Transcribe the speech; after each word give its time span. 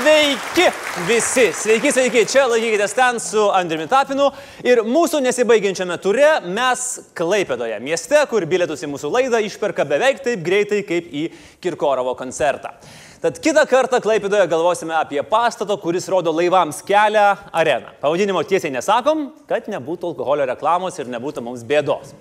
Sveiki 0.00 0.64
visi, 1.04 1.42
sveiki, 1.52 1.90
sveiki, 1.92 2.20
čia 2.30 2.46
laikykitės 2.48 2.94
ten 2.96 3.18
su 3.20 3.42
Andriumi 3.52 3.84
Tapinu 3.90 4.30
ir 4.64 4.80
mūsų 4.86 5.18
nesibaigiančiame 5.26 5.98
ture 6.00 6.30
mes 6.46 6.84
Klaipėdoje, 7.18 7.76
mieste, 7.84 8.16
kur 8.30 8.46
bilietus 8.48 8.80
į 8.86 8.88
mūsų 8.94 9.10
laidą 9.12 9.42
išperka 9.44 9.84
beveik 9.90 10.22
taip 10.24 10.40
greitai 10.46 10.80
kaip 10.88 11.10
į 11.12 11.26
Kirkorovo 11.60 12.14
koncertą. 12.16 12.72
Tad 13.20 13.42
kitą 13.44 13.66
kartą 13.68 14.00
Klaipėdoje 14.00 14.48
galvosime 14.48 14.96
apie 14.96 15.20
pastato, 15.28 15.76
kuris 15.82 16.08
rodo 16.08 16.32
laivams 16.32 16.80
kelią 16.88 17.26
areną. 17.52 17.92
Pavadinimo 18.00 18.40
tiesiai 18.48 18.72
nesakom, 18.72 19.34
kad 19.50 19.68
nebūtų 19.68 20.14
alkoholio 20.14 20.48
reklamos 20.48 20.96
ir 20.96 21.12
nebūtų 21.12 21.44
mums 21.44 21.66
bėdos. 21.68 22.16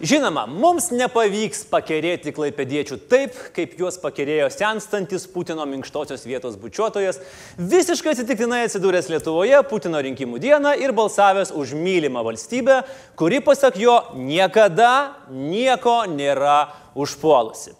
Žinoma, 0.00 0.46
mums 0.48 0.86
nepavyks 0.96 1.66
pakerėti 1.68 2.32
klaipėdiečių 2.32 2.96
taip, 3.10 3.34
kaip 3.52 3.74
juos 3.76 3.98
pakerėjo 4.00 4.46
senstantis 4.54 5.26
Putino 5.28 5.66
minkštosios 5.68 6.24
vietos 6.24 6.56
bučiuotojas, 6.60 7.18
visiškai 7.60 8.14
atsitiktinai 8.14 8.62
atsidūręs 8.64 9.10
Lietuvoje 9.12 9.60
Putino 9.68 10.00
rinkimų 10.00 10.40
dieną 10.40 10.72
ir 10.80 10.94
balsavęs 10.96 11.52
už 11.52 11.74
mylimą 11.76 12.24
valstybę, 12.30 12.78
kuri, 13.20 13.42
pasak 13.44 13.76
jo, 13.76 13.98
niekada 14.16 15.20
nieko 15.28 15.98
nėra 16.08 16.62
užpuolusi. 16.96 17.76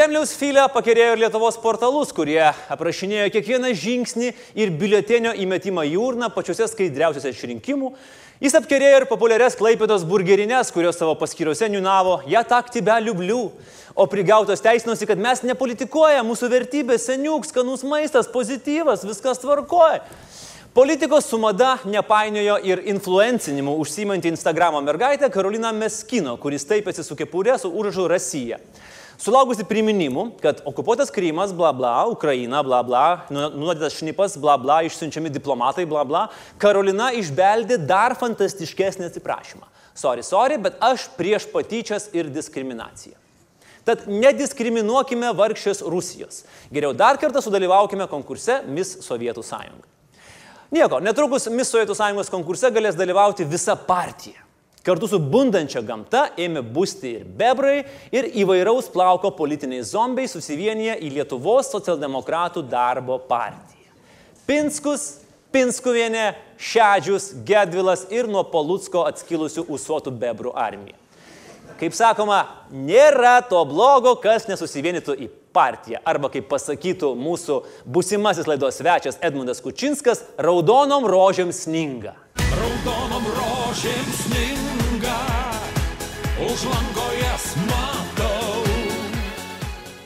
Kremliaus 0.00 0.30
filę 0.32 0.62
pakerėjo 0.72 1.10
ir 1.12 1.18
Lietuvos 1.20 1.58
portalus, 1.60 2.08
kurie 2.16 2.38
aprašinėjo 2.72 3.26
kiekvieną 3.34 3.74
žingsnį 3.76 4.30
ir 4.56 4.70
biuletenio 4.80 5.34
įmetimą 5.42 5.82
į 5.90 5.98
urną 6.00 6.30
pačiuose 6.32 6.70
skaidriausiuose 6.70 7.34
iš 7.34 7.42
rinkimų. 7.50 7.90
Jis 8.40 8.54
apkerėjo 8.56 9.02
ir 9.02 9.04
populiarias 9.10 9.58
Klaipėdos 9.60 10.06
burgerinės, 10.08 10.70
kurios 10.72 10.96
savo 10.96 11.12
paskyriuose 11.20 11.68
niunavo, 11.68 12.14
ją 12.32 12.40
takti 12.48 12.80
be 12.80 12.96
liublių. 13.10 13.42
O 13.92 14.06
prigautos 14.08 14.64
teisinosi, 14.64 15.04
kad 15.04 15.20
mes 15.20 15.44
nepolitikuoja, 15.44 16.22
mūsų 16.24 16.48
vertybės, 16.48 17.04
seniuk, 17.10 17.44
skanus 17.44 17.84
maistas, 17.84 18.30
pozityvas, 18.32 19.04
viskas 19.04 19.42
tvarkoja. 19.44 20.00
Politikos 20.72 21.28
su 21.28 21.36
mada 21.42 21.74
nepainiojo 21.84 22.56
ir 22.64 22.86
influencinimu 22.88 23.76
užsimanti 23.84 24.32
Instagramo 24.32 24.80
mergaitė 24.80 25.28
Karolina 25.28 25.74
Meskino, 25.76 26.38
kuris 26.40 26.64
taipėsi 26.64 27.04
su 27.04 27.18
kepurė 27.20 27.60
su 27.60 27.68
užrašu 27.68 28.08
Rasija. 28.14 28.62
Sulaukusi 29.20 29.66
priminimų, 29.68 30.22
kad 30.40 30.62
okupuotas 30.64 31.10
Krymas, 31.12 31.50
bla 31.52 31.74
bla, 31.76 31.92
Ukraina, 32.08 32.62
bla 32.64 32.78
bla, 32.86 33.02
nu, 33.28 33.50
nuodytas 33.52 33.98
šnipas, 33.98 34.38
bla 34.40 34.54
bla, 34.56 34.78
išsiunčiami 34.88 35.32
diplomatai, 35.34 35.84
bla 35.88 36.06
bla, 36.08 36.22
Karolina 36.60 37.10
išbeldė 37.18 37.76
dar 37.84 38.16
fantastiškesnį 38.16 39.10
atsiprašymą. 39.10 39.68
Sorry, 39.92 40.24
sorry, 40.24 40.56
bet 40.56 40.80
aš 40.80 41.10
prieš 41.18 41.50
patyčias 41.52 42.08
ir 42.16 42.32
diskriminaciją. 42.32 43.18
Tad 43.84 44.08
nediskriminuokime 44.08 45.34
vargšės 45.36 45.84
Rusijos. 45.84 46.46
Geriau 46.72 46.96
dar 46.96 47.20
kartą 47.20 47.44
sudalyvaukime 47.44 48.08
konkurse 48.08 48.62
Miss 48.72 49.02
Sovietų 49.04 49.44
sąjunga. 49.44 49.88
Nieko, 50.72 51.00
netrukus 51.04 51.50
Miss 51.52 51.72
Sovietų 51.74 51.96
sąjungos 51.98 52.32
konkurse 52.32 52.72
galės 52.72 52.96
dalyvauti 52.96 53.44
visa 53.44 53.76
partija. 53.76 54.48
Kartu 54.90 55.06
su 55.06 55.20
bundančia 55.22 55.84
gamta 55.86 56.24
ėmė 56.34 56.64
būsti 56.74 57.10
ir 57.20 57.26
bebrai, 57.38 57.84
ir 58.10 58.26
įvairaus 58.42 58.88
plauko 58.90 59.30
politiniai 59.38 59.84
zombiai 59.86 60.26
susivienyje 60.26 60.96
į 61.06 61.12
Lietuvos 61.14 61.70
socialdemokratų 61.70 62.64
darbo 62.66 63.20
partiją. 63.28 63.92
Pinskus, 64.50 65.04
Pinskuvienė, 65.54 66.32
Šedžius, 66.58 67.28
Gedvilas 67.46 68.02
ir 68.10 68.26
nuo 68.26 68.42
Palutsko 68.50 69.04
atskilusių 69.12 69.68
usuotų 69.70 70.10
bebrų 70.10 70.56
armija. 70.58 70.98
Kaip 71.78 71.94
sakoma, 71.94 72.42
nėra 72.74 73.36
to 73.46 73.62
blogo, 73.70 74.16
kas 74.18 74.50
nesusivienytų 74.50 75.20
į 75.22 75.30
partiją. 75.54 76.02
Arba 76.02 76.34
kaip 76.34 76.50
pasakytų 76.50 77.14
mūsų 77.14 77.62
busimasis 77.86 78.50
laidos 78.50 78.82
svečias 78.82 79.22
Edmundas 79.22 79.62
Kučinskas, 79.62 80.26
raudonom 80.34 81.06
rožėm 81.06 81.54
sninga. 81.54 82.18
Raudonom 82.58 83.36
rožėm 83.38 84.16
sninga, 84.24 84.49
už 86.60 86.68
lango 86.68 87.08
jas 87.16 87.56
matau. 87.64 88.60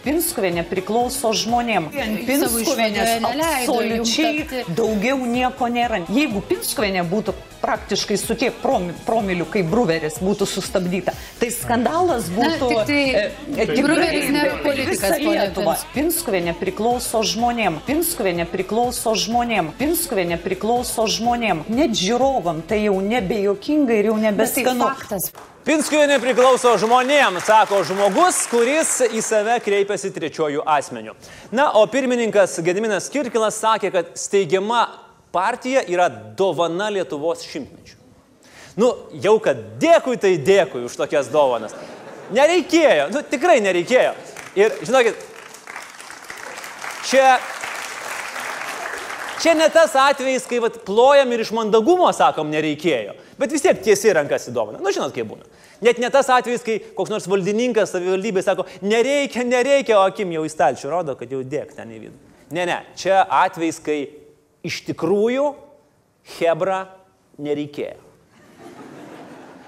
Pinskuvienė 0.04 0.62
priklauso 0.69 1.32
žmonėm. 1.32 1.88
Pinskuvienės 2.28 3.25
absoliučiai 3.25 4.62
daugiau 4.76 5.16
nieko 5.26 5.66
nėra. 5.72 6.03
Jeigu 6.12 6.43
Pinskuvienė 6.44 7.03
būtų 7.09 7.32
praktiškai 7.64 8.19
su 8.20 8.37
tiek 8.38 8.59
promilių, 8.60 9.47
kaip 9.50 9.70
Bruveris 9.72 10.20
būtų 10.20 10.47
sustabdyta, 10.47 11.14
tai 11.41 11.48
skandalas 11.50 12.28
būtų... 12.28 12.69
Na, 12.69 12.84
tik 12.84 12.93
tai, 12.93 13.64
e, 13.64 13.78
Bruveris 13.81 14.28
nėra 14.37 14.60
politikas. 14.60 15.87
Pinskuvienė 15.97 16.54
priklauso 16.60 17.25
žmonėm. 17.32 17.81
Pinskuvienė 17.88 18.47
priklauso 18.53 19.16
žmonėm. 19.25 19.72
Pinskuvienė 19.81 20.38
priklauso 20.44 21.09
žmonėm. 21.16 21.64
Net 21.72 21.97
žiūrovam 21.98 22.62
tai 22.69 22.84
jau 22.84 23.00
nebejokinga 23.00 23.98
ir 24.04 24.12
jau 24.12 24.20
nebeskanu. 24.28 24.84
Tai 24.84 24.93
faktas. 24.93 25.32
Pinskuvienė 25.64 26.19
priklauso 26.20 26.75
žmonėms, 26.76 27.47
sako 27.47 27.78
žmogus, 27.88 28.42
kuris 28.50 28.98
į 29.08 29.22
save 29.25 29.54
kreipiasi 29.64 30.10
trečiojų 30.12 30.60
asmenių. 30.69 31.14
Na, 31.56 31.70
o 31.80 31.86
pirmininkas 31.88 32.58
Gediminas 32.66 33.06
Kirkilas 33.08 33.56
sakė, 33.62 33.88
kad 33.94 34.10
steigiama 34.20 34.82
partija 35.32 35.80
yra 35.88 36.10
dovana 36.36 36.91
Lietuvos 36.92 37.47
šimtmečių. 37.48 37.97
Nu, 38.76 38.91
jau 39.25 39.38
kad 39.41 39.62
dėkui, 39.80 40.19
tai 40.20 40.34
dėkui 40.36 40.84
už 40.84 40.98
tokias 41.00 41.32
dovanas. 41.32 41.72
Nereikėjo, 42.36 43.08
nu 43.14 43.25
tikrai 43.25 43.56
nereikėjo. 43.64 44.12
Ir 44.60 44.76
žinokit, 44.84 45.26
čia 47.08 47.38
Čia 49.44 49.52
ne 49.52 49.66
tas 49.69 49.92
atvejis, 49.92 50.46
kai 50.48 50.56
vat, 50.62 50.78
plojam 50.86 51.32
ir 51.34 51.42
iš 51.44 51.50
mandagumo 51.52 52.06
sakom 52.16 52.48
nereikėjo, 52.48 53.12
bet 53.36 53.52
vis 53.52 53.60
tiek 53.60 53.82
tiesiai 53.84 54.14
rankas 54.16 54.46
įdomina. 54.48 54.78
Nu, 54.81 54.88
žinot, 54.94 55.12
kaip 55.12 55.28
būna. 55.28 55.44
Net 55.84 56.00
ne 56.00 56.08
tas 56.12 56.30
atvejis, 56.32 56.64
kai 56.64 56.78
koks 56.96 57.12
nors 57.12 57.26
valdininkas 57.28 57.92
savivaldybė 57.92 58.44
sako, 58.44 58.64
nereikia, 58.84 59.44
nereikia, 59.44 59.98
o 59.98 60.06
akim 60.06 60.32
jau 60.32 60.46
į 60.46 60.52
stalčių 60.52 60.92
rodo, 60.92 61.16
kad 61.18 61.32
jau 61.32 61.42
dėk 61.44 61.74
ten 61.76 61.92
į 61.92 62.06
vidų. 62.06 62.16
Ne, 62.54 62.64
ne, 62.68 62.78
čia 62.96 63.24
atvejis, 63.42 63.80
kai 63.84 63.98
iš 64.64 64.80
tikrųjų 64.88 65.50
Hebra 66.38 66.86
nereikėjo. 67.36 68.00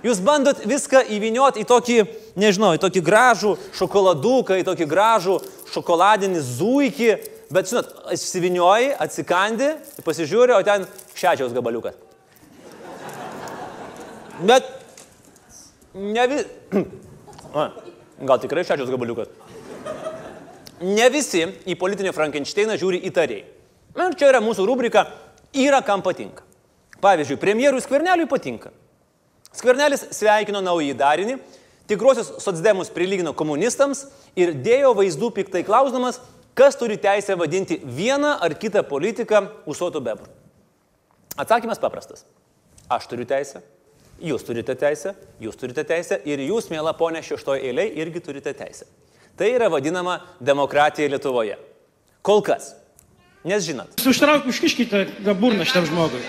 Jūs 0.07 0.21
bandot 0.23 0.61
viską 0.69 1.03
įvinioti 1.17 1.65
į 1.65 1.69
tokį, 1.69 1.97
nežinau, 2.39 2.75
į 2.77 2.81
tokį 2.81 3.03
gražų 3.05 3.55
šokoladuką, 3.75 4.61
į 4.61 4.67
tokį 4.69 4.87
gražų 4.89 5.37
šokoladinį 5.73 6.43
zuikį, 6.47 7.11
bet, 7.51 7.73
žinot, 7.73 7.91
įsivinioji, 8.15 8.93
atsikandi, 9.03 9.73
pasižiūri, 10.07 10.55
o 10.55 10.63
ten 10.67 10.87
šečiaus 11.17 11.55
gabaliukas. 11.57 11.99
Bet 14.47 14.69
ne 15.97 16.27
vis... 16.31 16.47
Gal 18.27 18.41
tikrai 18.41 18.65
šešios 18.65 18.89
gabaliukas. 18.89 19.29
Ne 20.85 21.07
visi 21.13 21.43
į 21.69 21.77
politinį 21.81 22.13
Frankensteiną 22.17 22.77
žiūri 22.81 23.03
įtariai. 23.09 23.45
Ir 23.97 24.17
čia 24.17 24.31
yra 24.31 24.41
mūsų 24.45 24.65
rubrika 24.69 25.07
Yra 25.57 25.81
kam 25.81 26.03
patinka. 26.03 26.43
Pavyzdžiui, 27.01 27.39
premjerui 27.41 27.81
Skverneliui 27.81 28.29
patinka. 28.29 28.73
Skvernelis 29.57 30.05
sveikino 30.13 30.61
naują 30.65 30.97
darinį, 30.97 31.39
tikrosius 31.89 32.35
socdemus 32.45 32.91
prilygino 32.93 33.33
komunistams 33.37 34.05
ir 34.37 34.53
dėjo 34.53 34.93
vaizdų 34.99 35.31
piktai 35.39 35.63
klausdamas, 35.65 36.21
kas 36.57 36.77
turi 36.77 36.99
teisę 37.01 37.37
vadinti 37.41 37.79
vieną 37.81 38.35
ar 38.45 38.57
kitą 38.57 38.83
politiką 38.85 39.47
usuotų 39.69 40.03
bebrų. 40.05 40.29
Atsakymas 41.41 41.81
paprastas. 41.81 42.25
Aš 42.89 43.09
turiu 43.09 43.25
teisę, 43.29 43.63
Jūs 44.23 44.47
turite 44.49 44.73
teisę, 44.79 45.13
jūs 45.43 45.59
turite 45.61 45.85
teisę 45.85 46.17
ir 46.25 46.41
jūs, 46.41 46.71
mėla 46.73 46.95
ponė, 46.97 47.21
šeštoje 47.25 47.67
eilėje 47.69 47.99
irgi 48.01 48.23
turite 48.25 48.55
teisę. 48.57 48.87
Tai 49.37 49.51
yra 49.53 49.69
vadinama 49.69 50.23
demokratija 50.41 51.11
Lietuvoje. 51.13 51.59
Kol 52.25 52.41
kas. 52.45 52.73
Nes 53.45 53.67
žinot. 53.67 53.93
Užtrauk 54.09 54.49
užkiškite 54.49 55.05
burną 55.37 55.67
šitam 55.69 55.85
žmogui. 55.91 56.23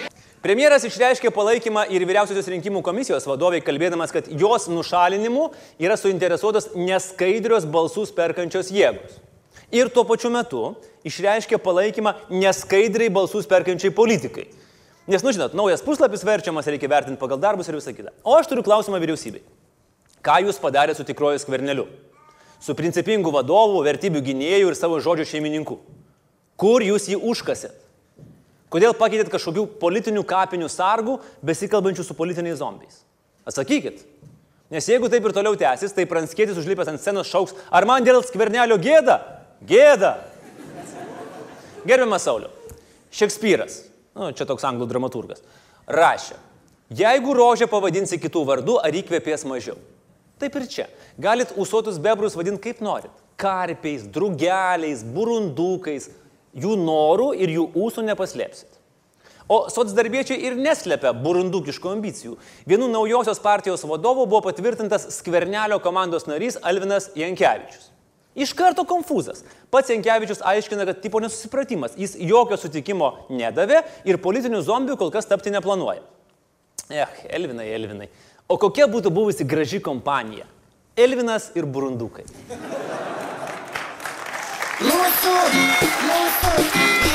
Premjeras 0.44 0.84
išreiškė 0.86 1.32
palaikymą 1.34 1.88
ir 1.96 2.04
vyriausiosios 2.06 2.50
rinkimų 2.52 2.84
komisijos 2.86 3.26
vadoviai, 3.26 3.64
kalbėdamas, 3.66 4.12
kad 4.14 4.28
jos 4.30 4.68
nušalinimu 4.70 5.48
yra 5.82 5.96
suinteresuotos 5.98 6.70
neskaidrios 6.76 7.66
balsus 7.66 8.12
perkančios 8.14 8.70
jėgos. 8.72 9.18
Ir 9.74 9.90
tuo 9.92 10.06
pačiu 10.08 10.30
metu 10.32 10.76
išreiškė 11.08 11.58
palaikymą 11.64 12.14
neskaidriai 12.30 13.10
balsus 13.12 13.50
perkančiai 13.50 13.96
politikai. 13.96 14.46
Nes, 15.08 15.24
nu 15.24 15.32
žinot, 15.32 15.54
naujas 15.56 15.84
puslapis 15.86 16.26
verčiamas, 16.28 16.68
reikia 16.68 16.90
vertinti 16.92 17.20
pagal 17.22 17.40
darbus 17.40 17.70
ir 17.70 17.78
visą 17.78 17.94
kitą. 17.96 18.12
O 18.28 18.36
aš 18.36 18.50
turiu 18.52 18.66
klausimą 18.66 19.00
vyriausybei. 19.00 19.40
Ką 20.20 20.42
jūs 20.44 20.60
padarėte 20.60 21.00
su 21.00 21.06
tikroju 21.08 21.40
skverneliu? 21.40 21.86
Su 22.60 22.76
principingu 22.76 23.32
vadovu, 23.32 23.80
vertybių 23.86 24.20
gynėjų 24.26 24.74
ir 24.74 24.76
savo 24.76 25.00
žodžio 25.00 25.28
šeimininku? 25.30 25.78
Kur 26.60 26.84
jūs 26.84 27.08
jį 27.08 27.22
užkasėt? 27.24 27.76
Kodėl 28.74 28.92
pakeitėt 29.00 29.32
kažkokių 29.32 29.64
politinių 29.80 30.26
kapinių 30.28 30.68
sargų, 30.68 31.22
besikalbančių 31.46 32.04
su 32.04 32.18
politiniais 32.18 32.60
zombiais? 32.60 33.00
Atsakykit. 33.48 34.04
Nes 34.74 34.88
jeigu 34.92 35.08
taip 35.08 35.24
ir 35.24 35.32
toliau 35.32 35.56
tęsis, 35.56 35.94
tai 35.96 36.04
pranskėtis 36.10 36.58
užlipęs 36.60 36.92
ant 36.92 37.00
scenos 37.00 37.30
šauks, 37.32 37.56
ar 37.72 37.88
man 37.88 38.04
dėl 38.04 38.20
skvernelio 38.28 38.76
gėda? 38.76 39.22
Gėda. 39.64 40.18
Gerbiamas 41.88 42.26
Sauliu, 42.28 42.52
Šekspyras, 43.16 43.86
nu, 44.18 44.32
čia 44.36 44.48
toks 44.50 44.66
anglų 44.68 44.88
dramaturgas, 44.90 45.44
rašė, 45.88 46.38
jeigu 46.98 47.36
rožę 47.38 47.68
pavadinsi 47.72 48.20
kitų 48.22 48.44
vardų, 48.48 48.80
ar 48.84 48.98
įkvėpės 49.02 49.46
mažiau. 49.50 49.78
Taip 50.38 50.56
ir 50.60 50.68
čia. 50.70 50.86
Galit 51.18 51.54
usuotus 51.58 51.98
bebrus 52.02 52.38
vadinti 52.38 52.70
kaip 52.70 52.82
norit. 52.86 53.14
Karpiais, 53.38 54.04
drugeliais, 54.14 55.02
burundukais, 55.02 56.12
jų 56.58 56.76
norų 56.82 57.32
ir 57.38 57.54
jų 57.54 57.66
ūsų 57.78 58.06
nepaslėpsit. 58.06 58.78
O 59.48 59.62
socdarbiečiai 59.72 60.42
ir 60.44 60.58
neslepia 60.60 61.14
burundukiškų 61.16 61.92
ambicijų. 61.94 62.34
Vienu 62.68 62.90
naujosios 62.92 63.40
partijos 63.40 63.86
vadovu 63.88 64.26
buvo 64.28 64.44
patvirtintas 64.50 65.08
skvernelio 65.16 65.80
komandos 65.80 66.28
narys 66.28 66.60
Alvinas 66.60 67.08
Jankievičius. 67.16 67.88
Iš 68.38 68.54
karto 68.54 68.86
konfūzas. 68.86 69.42
Pats 69.74 69.90
Jankievičius 69.90 70.44
aiškina, 70.46 70.86
kad 70.86 71.00
tipo 71.02 71.22
nesusipratimas. 71.24 71.96
Jis 71.98 72.14
jokio 72.22 72.60
sutikimo 72.62 73.14
nedavė 73.34 73.82
ir 74.06 74.22
politinių 74.22 74.62
zombių 74.68 74.98
kol 75.00 75.10
kas 75.14 75.26
tapti 75.30 75.54
neplanuoja. 75.54 76.04
Eh, 76.94 77.18
Elvinai, 77.34 77.66
Elvinai. 77.74 78.12
O 78.48 78.60
kokia 78.62 78.86
būtų 78.88 79.12
buvusi 79.12 79.48
graži 79.48 79.82
kompanija? 79.84 80.46
Elvinas 80.98 81.50
ir 81.58 81.66
burundukai. 81.66 82.24
Mūsų, 84.78 85.36
mūsų 86.08 87.07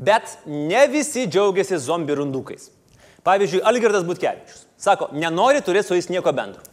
Bet 0.00 0.38
ne 0.48 0.86
visi 0.88 1.26
džiaugiasi 1.28 1.78
zombi 1.78 2.16
rundukais. 2.16 2.70
Pavyzdžiui, 3.26 3.60
Algirdas 3.68 4.06
Butkevičius. 4.08 4.64
Sako, 4.80 5.10
nenori 5.12 5.60
turėti 5.60 5.90
su 5.90 5.98
jais 5.98 6.08
nieko 6.08 6.32
bendro. 6.32 6.64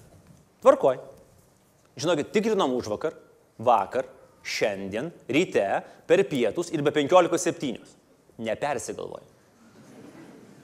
Tvarkoj. 0.64 1.02
Žinokit, 2.00 2.32
tikrinom 2.32 2.78
už 2.78 2.88
vakar 2.94 3.18
vakar, 3.58 4.06
šiandien, 4.46 5.10
ryte, 5.30 5.66
per 6.08 6.24
pietus 6.30 6.72
ir 6.72 6.84
be 6.86 6.94
15.7. 6.94 7.82
Nepersigalvoja. 8.38 9.26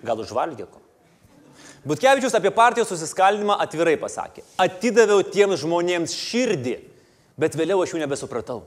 Gal 0.04 0.22
užvalgė 0.22 0.68
ko? 0.70 0.80
Butkevičius 1.88 2.36
apie 2.38 2.52
partijos 2.56 2.92
susiskaldimą 2.92 3.58
atvirai 3.64 3.96
pasakė. 4.00 4.44
Atidaviau 4.62 5.24
tiems 5.28 5.64
žmonėms 5.64 6.14
širdį, 6.16 6.78
bet 7.40 7.58
vėliau 7.60 7.82
aš 7.84 7.96
jų 7.96 8.04
nebesupratau. 8.04 8.62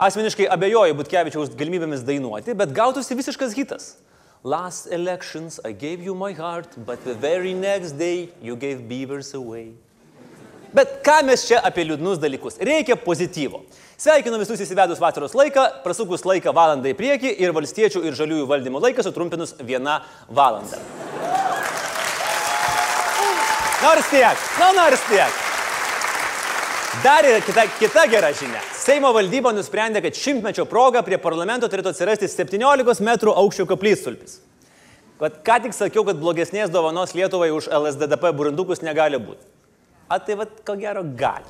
Asmeniškai 0.00 0.46
abejoju 0.48 0.94
Butkevičiaus 0.96 1.50
galimybėmis 1.60 2.00
dainuoti, 2.08 2.54
bet 2.56 2.70
gautųsi 2.72 3.12
visiškas 3.18 3.52
hitas. 3.52 3.90
Last 4.42 4.86
elections 4.88 5.60
I 5.60 5.74
gave 5.76 6.00
you 6.00 6.14
my 6.16 6.32
heart, 6.32 6.72
but 6.86 7.04
the 7.04 7.12
very 7.12 7.52
next 7.52 7.98
day 7.98 8.30
you 8.40 8.56
gave 8.56 8.88
beavers 8.88 9.34
away. 9.34 9.74
Bet 10.72 11.02
ką 11.04 11.18
mes 11.28 11.44
čia 11.44 11.60
apie 11.60 11.84
liūdnus 11.84 12.16
dalykus? 12.22 12.56
Reikia 12.64 12.96
pozityvo. 12.96 13.60
Sveikinu 14.00 14.40
visus 14.40 14.62
įsivedus 14.64 15.02
vasaros 15.02 15.36
laiką, 15.36 15.66
prasukus 15.84 16.24
laiką 16.24 16.56
valandą 16.56 16.94
į 16.94 16.96
priekį 16.96 17.34
ir 17.44 17.52
valstiečių 17.52 18.00
ir 18.08 18.16
žaliųjų 18.16 18.48
valdymo 18.48 18.80
laiką 18.80 19.04
sutrumpinus 19.04 19.52
vieną 19.60 19.98
valandą. 20.32 20.80
Nors 23.84 24.08
tiek, 24.08 24.50
na 24.62 24.72
nors 24.80 25.08
tiek. 25.12 25.49
Dar 26.90 27.22
yra 27.22 27.38
kita, 27.38 27.62
kita 27.78 28.02
gera 28.10 28.32
žinia. 28.34 28.60
Seimo 28.74 29.12
valdyba 29.14 29.52
nusprendė, 29.54 30.00
kad 30.02 30.16
šimtmečio 30.18 30.64
proga 30.66 31.04
prie 31.06 31.20
parlamento 31.22 31.68
turėtų 31.70 31.92
atsirasti 31.92 32.26
17 32.26 33.04
m 33.06 33.10
aukščio 33.30 33.66
koplytstulpis. 33.70 34.40
Ką 35.20 35.58
tik 35.62 35.76
sakiau, 35.76 36.02
kad 36.08 36.18
blogesnės 36.18 36.72
dovanos 36.74 37.14
Lietuvai 37.14 37.52
už 37.54 37.68
LSDDP 37.70 38.32
burindukus 38.34 38.82
negali 38.82 39.20
būti. 39.22 39.46
A 40.10 40.18
tai 40.18 40.34
vad, 40.40 40.50
ko 40.66 40.74
gero, 40.80 41.04
gali. 41.04 41.46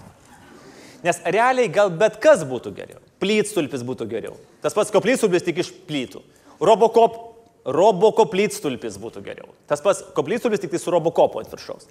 Nes 1.06 1.22
realiai 1.25 1.72
gal 1.72 1.88
bet 1.88 2.20
kas 2.20 2.44
būtų 2.44 2.75
geriau. 2.76 3.00
Plytstulpis 3.25 3.87
būtų 3.87 4.10
geriau. 4.12 4.37
Tas 4.60 4.76
pats 4.76 4.92
koplytstulpis 4.92 5.46
tik 5.46 5.62
iš 5.64 5.72
plytų. 5.88 6.20
Robokop, 6.60 7.16
robokoplytstulpis 7.64 9.00
būtų 9.00 9.25
geriau. 9.25 9.48
Tas 9.70 9.81
pats 9.81 10.04
koplytstulpis 10.12 10.60
tik 10.60 10.76
tai 10.76 10.82
su 10.84 10.92
robokopu 10.92 11.40
ant 11.40 11.48
viršaus. 11.48 11.88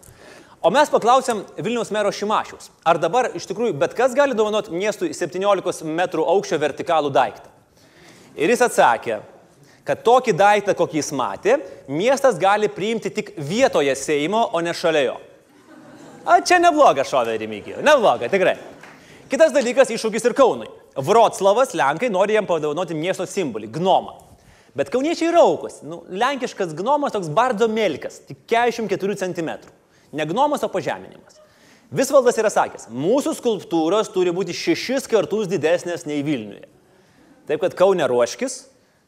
O 0.59 0.67
mes 0.75 0.89
paklausėm 0.91 1.45
Vilniaus 1.63 1.87
mero 1.95 2.09
Šimašiaus, 2.11 2.67
ar 2.83 2.97
dabar 2.99 3.29
iš 3.37 3.45
tikrųjų 3.47 3.77
bet 3.79 3.93
kas 3.95 4.11
gali 4.15 4.35
dovanoti 4.35 4.73
miestui 4.75 5.13
17 5.15 5.85
m 5.87 6.01
aukščio 6.03 6.59
vertikalų 6.59 7.11
daiktą. 7.15 7.47
Ir 8.35 8.51
jis 8.51 8.65
atsakė, 8.67 9.21
kad 9.87 10.03
tokį 10.03 10.33
daiktą, 10.35 10.75
kokį 10.75 10.99
jis 10.99 11.13
matė, 11.15 11.55
miestas 11.87 12.35
gali 12.41 12.67
priimti 12.67 13.09
tik 13.09 13.31
vietoje 13.37 13.95
Seimo, 13.95 14.49
o 14.51 14.59
ne 14.59 14.75
šalia 14.75 15.05
jo. 15.05 15.15
A, 16.27 16.41
čia 16.43 16.59
nebloga 16.59 17.07
šovė 17.07 17.39
Remigijų, 17.39 17.79
nebloga, 17.79 18.27
tikrai. 18.27 18.57
Kitas 19.31 19.55
dalykas- 19.55 19.89
iššūkis 19.95 20.27
ir 20.27 20.35
Kaunui. 20.35 20.67
Vroclavas, 20.95 21.71
Lenkai 21.71 22.11
nori 22.11 22.35
jam 22.35 22.45
padovanoti 22.45 22.93
miesto 22.93 23.23
simbolį- 23.23 23.71
gnomą. 23.79 24.19
Bet 24.75 24.91
kauniečiai 24.91 25.31
raukos. 25.31 25.83
Nu, 25.83 26.03
lenkiškas 26.09 26.75
gnomas 26.75 27.13
toks 27.13 27.29
bardo 27.29 27.67
melkas, 27.67 28.19
tik 28.27 28.45
44 28.45 29.15
cm. 29.15 29.49
Ne 30.15 30.25
gnomas, 30.29 30.63
o 30.65 30.69
pažeminimas. 30.71 31.39
Visvaldas 31.89 32.37
yra 32.37 32.51
sakęs, 32.53 32.89
mūsų 32.93 33.33
skulptūros 33.39 34.11
turi 34.13 34.33
būti 34.33 34.53
šešis 34.53 35.07
kartus 35.09 35.49
didesnės 35.49 36.05
nei 36.05 36.21
Vilniuje. 36.25 36.67
Taip 37.49 37.63
kad 37.63 37.73
Kaune 37.77 38.05
ruoškis, 38.05 38.59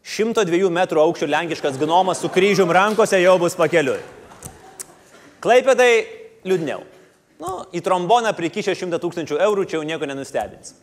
102 0.02 0.66
m 0.66 0.80
aukščio 0.82 1.30
lenkiškas 1.30 1.78
gnomas 1.78 2.24
su 2.24 2.30
kryžium 2.34 2.74
rankose 2.74 3.20
jau 3.22 3.38
bus 3.38 3.54
pakeliui. 3.54 4.00
Klaipėdai 5.42 5.92
liūdniau. 6.46 6.82
Nu, 7.42 7.54
į 7.74 7.82
tromboną 7.86 8.34
prikišę 8.38 8.74
100 8.78 8.98
tūkstančių 9.02 9.38
eurų 9.46 9.66
čia 9.70 9.78
jau 9.78 9.86
nieko 9.86 10.10
nenustebins. 10.10 10.74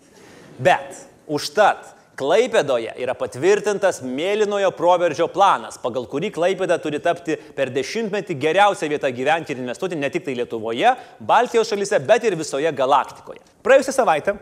Bet 0.62 1.02
užtat 1.26 1.97
Klaipėdoje 2.18 2.96
yra 2.98 3.14
patvirtintas 3.14 4.00
mėlynojo 4.02 4.72
proveržio 4.74 5.28
planas, 5.30 5.76
pagal 5.78 6.08
kurį 6.10 6.32
Klaipėda 6.34 6.80
turi 6.82 6.98
tapti 7.02 7.36
per 7.54 7.70
dešimtmetį 7.70 8.34
geriausia 8.42 8.88
vieta 8.90 9.10
gyventi 9.14 9.54
ir 9.54 9.60
investuoti 9.62 9.98
ne 9.98 10.10
tik 10.10 10.24
tai 10.26 10.34
Lietuvoje, 10.34 10.96
Baltijos 11.22 11.70
šalyse, 11.70 12.00
bet 12.08 12.26
ir 12.26 12.34
visoje 12.40 12.72
galaktikoje. 12.74 13.38
Praėjusią 13.62 13.94
savaitę 13.94 14.34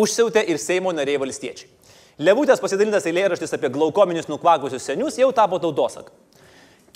užsiautė 0.00 0.46
ir 0.48 0.60
Seimo 0.62 0.94
nariai 0.96 1.20
valstiečiai. 1.20 1.68
Levutės 2.24 2.62
pasidalintas 2.62 3.04
eilėraštis 3.06 3.52
apie 3.54 3.68
glaukominius 3.74 4.30
nukvakusius 4.32 4.88
senius 4.88 5.20
jau 5.20 5.28
tapo 5.36 5.60
tautosaka. 5.60 6.10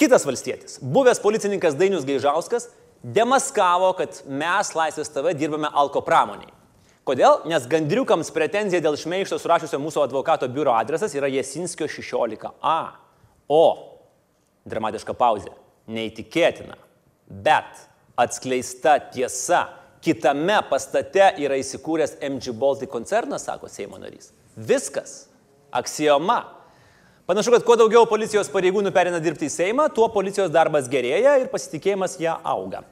Kitas 0.00 0.24
valstietis, 0.26 0.80
buvęs 0.80 1.20
policininkas 1.22 1.76
Dainius 1.78 2.08
Gaižauskas, 2.08 2.70
demaskavo, 3.04 3.92
kad 4.00 4.24
mes 4.24 4.72
Laisvės 4.74 5.12
TV 5.12 5.36
dirbame 5.36 5.68
alko 5.68 6.00
pramoniai. 6.02 6.61
Kodėl? 7.02 7.40
Nes 7.50 7.64
gandriukams 7.66 8.30
pretenzija 8.30 8.82
dėl 8.82 8.94
šmeišto 8.98 9.38
surašusio 9.42 9.80
mūsų 9.82 10.04
advokato 10.04 10.46
biuro 10.46 10.74
adresas 10.76 11.14
yra 11.18 11.26
Jesinskio 11.32 11.88
16a. 11.90 12.76
O, 13.50 13.64
dramatiška 14.70 15.14
pauzė, 15.18 15.50
neįtikėtina, 15.90 16.78
bet 17.26 17.82
atskleista 18.22 19.00
tiesa, 19.12 19.64
kitame 20.02 20.60
pastate 20.70 21.32
yra 21.42 21.58
įsikūręs 21.58 22.20
MG 22.22 22.54
Baltic 22.54 22.90
koncernas, 22.92 23.48
sako 23.48 23.70
Seimo 23.70 23.98
narys. 23.98 24.30
Viskas. 24.54 25.24
Aksioma. 25.72 26.42
Panašu, 27.26 27.54
kad 27.54 27.64
kuo 27.66 27.78
daugiau 27.80 28.06
policijos 28.06 28.50
pareigūnų 28.52 28.92
perina 28.94 29.18
dirbti 29.22 29.48
į 29.48 29.54
Seimą, 29.54 29.88
tuo 29.94 30.06
policijos 30.12 30.50
darbas 30.52 30.90
gerėja 30.90 31.38
ir 31.40 31.50
pasitikėjimas 31.50 32.18
ją 32.20 32.34
auga. 32.46 32.82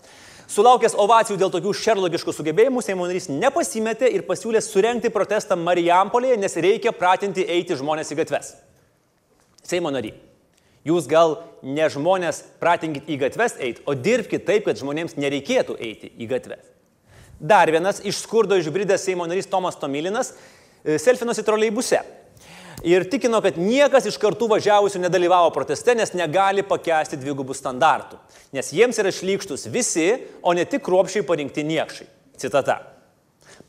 Sulaukęs 0.51 0.97
ovacijų 0.99 1.37
dėl 1.39 1.51
tokių 1.55 1.73
šerlogiškų 1.79 2.33
sugebėjimų, 2.35 2.83
Seimo 2.83 3.07
narys 3.07 3.29
nepasimetė 3.31 4.09
ir 4.11 4.25
pasiūlė 4.27 4.59
surenkti 4.65 5.13
protestą 5.15 5.55
Marijampolėje, 5.55 6.41
nes 6.43 6.57
reikia 6.59 6.91
pratinti 6.97 7.45
eiti 7.47 7.77
žmonės 7.79 8.11
į 8.11 8.19
gatves. 8.19 8.49
Seimo 9.63 9.93
nariai, 9.95 10.17
jūs 10.87 11.07
gal 11.07 11.37
ne 11.63 11.87
žmonės 11.95 12.43
pratinkit 12.59 13.07
į 13.07 13.21
gatves 13.23 13.55
eiti, 13.63 13.85
o 13.87 13.95
dirbkite 13.95 14.43
taip, 14.49 14.67
kad 14.67 14.81
žmonėms 14.81 15.15
nereikėtų 15.21 15.79
eiti 15.79 16.11
į 16.19 16.31
gatves. 16.33 16.67
Dar 17.39 17.71
vienas 17.71 18.03
iš 18.03 18.19
skurdo 18.25 18.59
išbridęs 18.59 19.07
Seimo 19.07 19.31
narys 19.31 19.47
Tomas 19.49 19.79
Tomilinas 19.79 20.35
e, 20.35 20.99
selfinosi 20.99 21.47
troleibuse 21.47 22.03
ir 22.85 23.07
tikino, 23.11 23.41
kad 23.45 23.59
niekas 23.61 24.07
iš 24.11 24.19
kartų 24.21 24.49
važiavusių 24.55 25.03
nedalyvavo 25.05 25.51
proteste, 25.55 25.95
nes 25.97 26.15
negali 26.17 26.65
pakęsti 26.67 27.19
dvigubų 27.21 27.57
standartų, 27.57 28.21
nes 28.57 28.73
jiems 28.75 29.01
yra 29.03 29.13
šlykštus 29.15 29.69
visi, 29.73 30.09
o 30.43 30.55
ne 30.57 30.65
tik 30.69 30.85
kruopšiai 30.87 31.27
parinkti 31.27 31.67
niekšai. 31.67 32.09
Citata. 32.41 32.81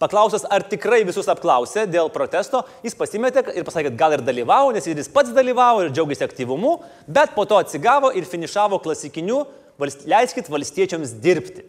Paklausęs, 0.02 0.48
ar 0.50 0.64
tikrai 0.66 1.04
visus 1.06 1.28
apklausė 1.30 1.84
dėl 1.92 2.08
protesto, 2.14 2.64
jis 2.82 2.96
pasimetė 2.98 3.44
ir 3.54 3.66
pasakė, 3.68 3.92
kad 3.92 4.00
gal 4.00 4.16
ir 4.16 4.24
dalyvavo, 4.26 4.72
nes 4.74 4.88
jis 4.88 5.12
pats 5.14 5.34
dalyvavo 5.36 5.84
ir 5.84 5.92
džiaugiasi 5.94 6.26
aktyvumu, 6.26 6.78
bet 7.06 7.36
po 7.36 7.46
to 7.46 7.60
atsigavo 7.62 8.10
ir 8.18 8.26
finišavo 8.26 8.80
klasikiniu 8.82 9.44
leiskit 10.10 10.50
valstiečiams 10.50 11.14
dirbti, 11.22 11.66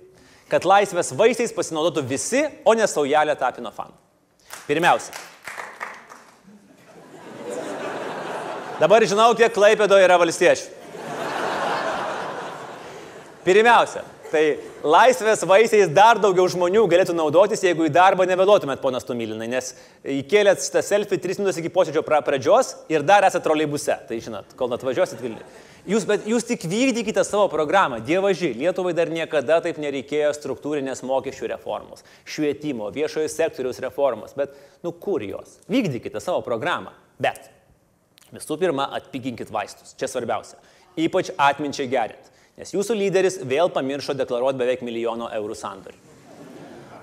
kad 0.52 0.64
laisvės 0.68 1.12
vaisiais 1.16 1.52
pasinaudotų 1.56 2.06
visi, 2.08 2.46
o 2.64 2.76
ne 2.76 2.88
saujelė 2.88 3.36
tapino 3.40 3.72
fanų. 3.74 3.96
Pirmiausia, 4.68 5.16
Dabar 8.80 9.04
žinau, 9.04 9.32
kiek 9.36 9.52
Klaipėdo 9.52 9.98
yra 10.00 10.16
valstiečių. 10.20 10.80
Pirmiausia, 13.42 14.04
tai 14.30 14.42
laisvės 14.86 15.42
vaisiais 15.46 15.90
dar 15.90 16.20
daugiau 16.22 16.46
žmonių 16.50 16.84
galėtų 16.90 17.14
naudotis, 17.18 17.64
jeigu 17.66 17.88
į 17.88 17.92
darbą 17.92 18.24
nevėluotumėt, 18.30 18.80
ponas 18.82 19.06
Tumilinai, 19.06 19.48
nes 19.50 19.72
įkėlėt 20.06 20.62
šitą 20.62 20.82
selfį 20.86 21.18
3 21.24 21.40
minutės 21.42 21.58
iki 21.58 21.72
posėdžio 21.74 22.04
pradžios 22.06 22.76
ir 22.92 23.02
dar 23.06 23.26
esate 23.26 23.44
troleibuse. 23.44 23.98
Tai 24.08 24.18
žinot, 24.22 24.54
kol 24.58 24.72
atvažiuosit 24.78 25.20
Vilniui. 25.22 25.44
Jūs, 25.90 26.06
bet 26.06 26.28
jūs 26.30 26.46
tik 26.46 26.62
vykdykite 26.70 27.24
savo 27.26 27.48
programą. 27.50 27.98
Dievaži, 28.06 28.52
Lietuvai 28.54 28.92
dar 28.94 29.10
niekada 29.10 29.56
taip 29.64 29.80
nereikėjo 29.82 30.30
struktūrinės 30.36 31.02
mokesčių 31.02 31.50
reformos, 31.56 32.06
švietimo, 32.22 32.92
viešojo 32.94 33.26
sektoriaus 33.26 33.82
reformos. 33.82 34.36
Bet, 34.38 34.54
nu 34.86 34.94
kur 34.94 35.26
jos? 35.26 35.58
Vykdykite 35.66 36.22
savo 36.22 36.44
programą. 36.46 36.94
Bet 37.18 37.50
Visų 38.32 38.56
pirma, 38.60 38.88
atpiginkit 38.96 39.50
vaistus. 39.52 39.92
Čia 40.00 40.08
svarbiausia. 40.08 40.56
Ypač 41.00 41.32
atminčiai 41.36 41.90
gerint. 41.92 42.30
Nes 42.56 42.72
jūsų 42.72 42.96
lyderis 42.96 43.38
vėl 43.48 43.70
pamiršo 43.72 44.14
deklaruoti 44.16 44.60
beveik 44.60 44.82
milijono 44.84 45.28
eurų 45.32 45.56
sandorį. 45.56 45.98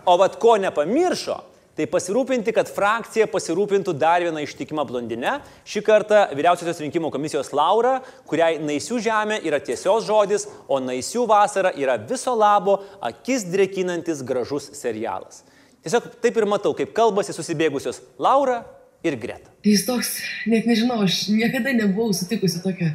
O 0.10 0.16
vad 0.18 0.38
ko 0.42 0.56
nepamiršo, 0.62 1.36
tai 1.78 1.86
pasirūpinti, 1.90 2.54
kad 2.56 2.70
frakcija 2.70 3.28
pasirūpintų 3.30 3.94
dar 3.98 4.24
vieną 4.26 4.42
ištikimą 4.46 4.86
blondinę, 4.90 5.38
šį 5.70 5.84
kartą 5.86 6.24
Vyriausiosios 6.34 6.82
rinkimų 6.84 7.12
komisijos 7.14 7.54
Laura, 7.56 8.00
kuriai 8.30 8.58
naisių 8.62 9.00
žemė 9.06 9.40
yra 9.48 9.62
tiesios 9.64 10.08
žodis, 10.10 10.48
o 10.68 10.82
naisių 10.84 11.28
vasara 11.30 11.72
yra 11.78 11.98
viso 12.02 12.34
labo 12.38 12.80
akis 13.06 13.46
drekinantis 13.50 14.26
gražus 14.26 14.72
serialas. 14.78 15.44
Tiesiog 15.86 16.10
taip 16.20 16.42
ir 16.42 16.50
matau, 16.50 16.74
kaip 16.76 16.92
kalbasi 16.98 17.34
susibėgusios 17.38 18.02
Laura 18.20 18.64
ir 19.04 19.16
Greta. 19.20 19.52
Jis 19.64 19.86
toks, 19.88 20.14
net 20.48 20.68
nežinau, 20.70 21.02
aš 21.04 21.28
niekada 21.32 21.74
nebuvau 21.76 22.14
sutikusi 22.16 22.62
tokio 22.64 22.92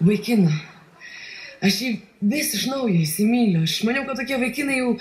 vaikino. 0.00 0.52
Aš 1.64 1.80
jį 1.82 1.88
vis 2.22 2.52
iš 2.54 2.68
naujo 2.70 2.94
įsimyliu. 3.02 3.64
Aš 3.66 3.80
maniau, 3.86 4.04
kad 4.06 4.20
tokie 4.20 4.38
vaikinai 4.38 4.78
jau 4.78 4.92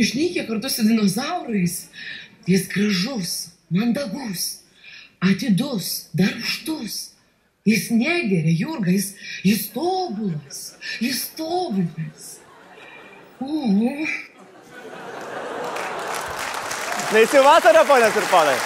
išnykė 0.00 0.46
kartu 0.48 0.70
su 0.70 0.86
dinozaurais. 0.86 1.88
Jis 2.46 2.68
gražus, 2.70 3.32
mandagus, 3.72 4.60
atidus, 5.22 6.10
darbštus. 6.14 7.00
Jis 7.64 7.88
negeria, 7.96 8.52
Jurga, 8.52 8.92
jis, 8.92 9.14
jis 9.40 9.70
tobulas, 9.72 10.74
jis 11.00 11.22
tobulas. 11.32 12.26
O. 13.40 13.72
Neįsi 17.14 17.40
vasarą, 17.48 17.86
ponės 17.88 18.20
ir 18.20 18.28
ponai. 18.28 18.58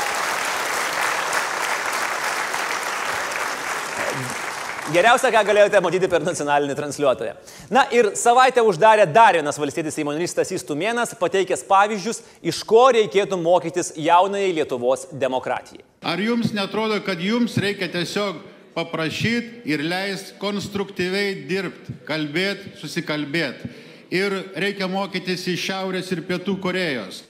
Geriausia, 4.89 5.29
ką 5.29 5.43
galėjote 5.45 5.81
matyti 5.85 6.09
per 6.09 6.23
nacionalinį 6.25 6.73
transliuotoją. 6.79 7.35
Na 7.69 7.83
ir 7.93 8.15
savaitę 8.17 8.63
uždarė 8.65 9.05
dar 9.13 9.37
vienas 9.37 9.59
valstybės 9.61 9.99
įmonės 10.01 10.33
Stasys 10.33 10.65
Tumėnas, 10.65 11.13
pateikęs 11.21 11.67
pavyzdžius, 11.69 12.23
iš 12.41 12.63
ko 12.65 12.87
reikėtų 12.97 13.37
mokytis 13.43 13.93
jaunai 14.01 14.47
Lietuvos 14.57 15.05
demokratijai. 15.13 15.85
Ar 16.01 16.23
jums 16.25 16.55
netrodo, 16.57 17.03
kad 17.05 17.21
jums 17.21 17.59
reikia 17.61 17.91
tiesiog 17.93 18.41
paprašyti 18.79 19.69
ir 19.69 19.85
leis 19.85 20.31
konstruktyviai 20.41 21.37
dirbti, 21.51 21.99
kalbėti, 22.09 22.73
susikalbėti? 22.81 23.69
Ir 24.09 24.41
reikia 24.57 24.89
mokytis 24.89 25.45
iš 25.53 25.69
Šiaurės 25.69 26.09
ir 26.17 26.25
Pietų 26.25 26.57
Korejos. 26.65 27.27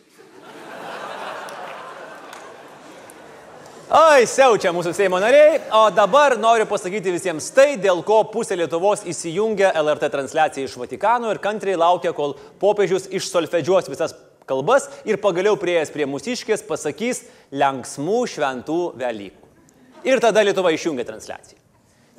Oi, 3.88 4.26
siaučia 4.28 4.68
mūsų 4.76 4.90
Seimo 4.92 5.16
nariai, 5.16 5.62
o 5.72 5.86
dabar 5.96 6.34
noriu 6.36 6.66
pasakyti 6.68 7.08
visiems 7.14 7.46
tai, 7.56 7.78
dėl 7.80 8.02
ko 8.04 8.18
pusė 8.28 8.58
Lietuvos 8.60 9.00
įsijungia 9.08 9.70
LRT 9.80 10.10
transliaciją 10.12 10.68
iš 10.68 10.74
Vatikano 10.76 11.30
ir 11.32 11.40
kantriai 11.40 11.78
laukia, 11.80 12.12
kol 12.12 12.34
popiežius 12.60 13.06
išsolfedžiuos 13.16 13.88
visas 13.88 14.12
kalbas 14.44 14.90
ir 15.08 15.16
pagaliau 15.24 15.56
prieėjęs 15.56 15.94
prie 15.94 16.04
mūsiškės 16.04 16.66
pasakys 16.68 17.22
lenksmų 17.48 18.20
šventų 18.34 18.78
Velykų. 19.00 19.48
Ir 20.04 20.20
tada 20.20 20.44
Lietuva 20.44 20.74
išjungia 20.76 21.08
transliaciją. 21.08 21.56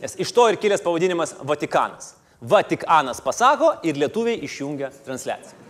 Nes 0.01 0.17
iš 0.25 0.33
to 0.33 0.49
ir 0.49 0.57
kilęs 0.57 0.81
pavadinimas 0.81 1.37
Vatikanas. 1.45 2.15
Vatikanas 2.41 3.21
pasako 3.21 3.75
ir 3.85 4.01
lietuviai 4.01 4.41
išjungia 4.41 4.89
transliaciją. 5.05 5.68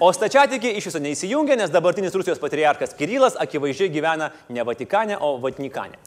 O 0.00 0.12
stačiatikiai 0.14 0.76
iš 0.78 0.92
viso 0.92 1.00
neįsijungia, 1.02 1.56
nes 1.58 1.72
dabartinis 1.74 2.14
Rusijos 2.14 2.38
patriarkas 2.38 2.92
Kirilas 2.94 3.34
akivaizdžiai 3.42 3.90
gyvena 3.90 4.28
ne 4.48 4.62
Vatikane, 4.62 5.16
o 5.18 5.32
Vatnikane. 5.42 5.98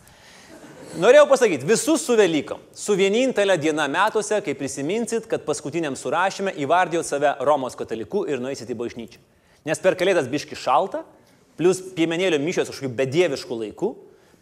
Norėjau 1.02 1.26
pasakyti, 1.28 1.68
visus 1.68 2.06
su 2.08 2.16
Velykom, 2.20 2.64
su 2.76 2.96
vienintelė 3.00 3.58
diena 3.60 3.90
metuose, 3.92 4.40
kai 4.44 4.56
prisiminsit, 4.60 5.28
kad 5.32 5.44
paskutiniam 5.48 5.96
surašyme 6.00 6.56
įvardėjot 6.64 7.08
save 7.08 7.36
Romos 7.48 7.76
kataliku 7.80 8.24
ir 8.32 8.40
nueisit 8.44 8.72
į 8.72 8.80
bažnyčią. 8.80 9.20
Nes 9.68 9.80
per 9.84 10.00
kalėdas 10.00 10.28
biški 10.32 10.56
šalta, 10.56 11.04
plus 11.60 11.84
piemenėlio 11.96 12.40
mišios 12.44 12.72
kažkokiu 12.72 12.96
bedievišku 12.96 13.60
laiku, 13.60 13.94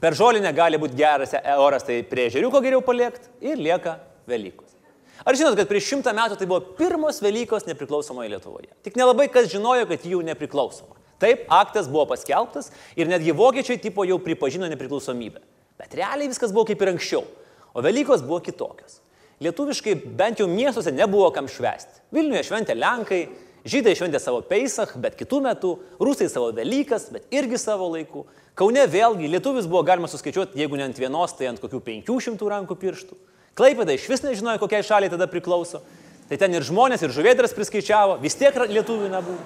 per 0.02 0.18
žolinę 0.18 0.54
gali 0.58 0.78
būti 0.82 0.98
geras 0.98 1.34
oras, 1.58 1.86
tai 1.90 2.04
prie 2.06 2.30
žeriuko 2.34 2.62
geriau 2.66 2.86
paliekti 2.86 3.34
ir 3.50 3.58
lieka 3.58 3.98
Velykos. 4.30 4.79
Ar 5.28 5.36
žinot, 5.36 5.58
kad 5.60 5.68
prieš 5.68 5.90
šimtą 5.92 6.14
metų 6.16 6.38
tai 6.40 6.48
buvo 6.48 6.62
pirmos 6.78 7.20
Velykos 7.24 7.68
nepriklausomoje 7.68 8.32
Lietuvoje? 8.32 8.72
Tik 8.86 8.96
nelabai 9.00 9.28
kas 9.32 9.50
žinojo, 9.52 9.88
kad 9.90 10.06
jų 10.08 10.22
nepriklausoma. 10.30 10.96
Taip, 11.20 11.44
aktas 11.52 11.90
buvo 11.92 12.06
paskelbtas 12.14 12.72
ir 12.96 13.12
netgi 13.12 13.36
vokiečiai 13.36 13.82
tipo 13.84 14.06
jau 14.08 14.20
pripažino 14.24 14.70
nepriklausomybę. 14.72 15.44
Bet 15.80 15.98
realiai 16.00 16.32
viskas 16.32 16.56
buvo 16.56 16.70
kaip 16.70 16.80
ir 16.82 16.94
anksčiau. 16.94 17.26
O 17.76 17.84
Velykos 17.84 18.24
buvo 18.24 18.40
kitokios. 18.44 19.02
Lietuviškai 19.44 19.98
bent 20.20 20.40
jau 20.40 20.48
miestuose 20.52 20.92
nebuvo 20.96 21.28
kam 21.36 21.48
švęsti. 21.52 22.04
Vilniuje 22.16 22.48
šventė 22.48 22.76
Lenkai, 22.80 23.22
Žydai 23.68 23.92
šventė 23.98 24.22
savo 24.24 24.40
Peisach, 24.48 24.94
bet 25.04 25.18
kitų 25.20 25.42
metų, 25.44 25.74
Rusai 26.00 26.30
savo 26.32 26.48
Velykas, 26.56 27.10
bet 27.12 27.26
irgi 27.36 27.58
savo 27.60 27.90
laiku. 27.92 28.24
Kaune 28.58 28.86
vėlgi 28.88 29.28
lietuvis 29.28 29.68
buvo 29.68 29.82
galima 29.88 30.08
suskaičiuoti, 30.08 30.58
jeigu 30.62 30.80
ne 30.80 30.86
ant 30.88 31.00
vienos, 31.00 31.34
tai 31.36 31.50
ant 31.52 31.60
kokių 31.60 31.82
500 31.84 32.48
rankų 32.54 32.78
pirštų. 32.80 33.18
Klaipėda 33.58 33.96
iš 33.96 34.08
vis 34.12 34.24
nežinojo, 34.26 34.60
kokiai 34.62 34.86
šaliai 34.86 35.12
tada 35.14 35.28
priklauso. 35.32 35.82
Tai 36.30 36.38
ten 36.38 36.54
ir 36.54 36.66
žmonės, 36.66 37.02
ir 37.04 37.14
žuvėdras 37.14 37.56
priskaičiavo, 37.58 38.20
vis 38.22 38.38
tiek 38.38 38.54
lietuvių 38.70 39.10
nebuvo. 39.10 39.40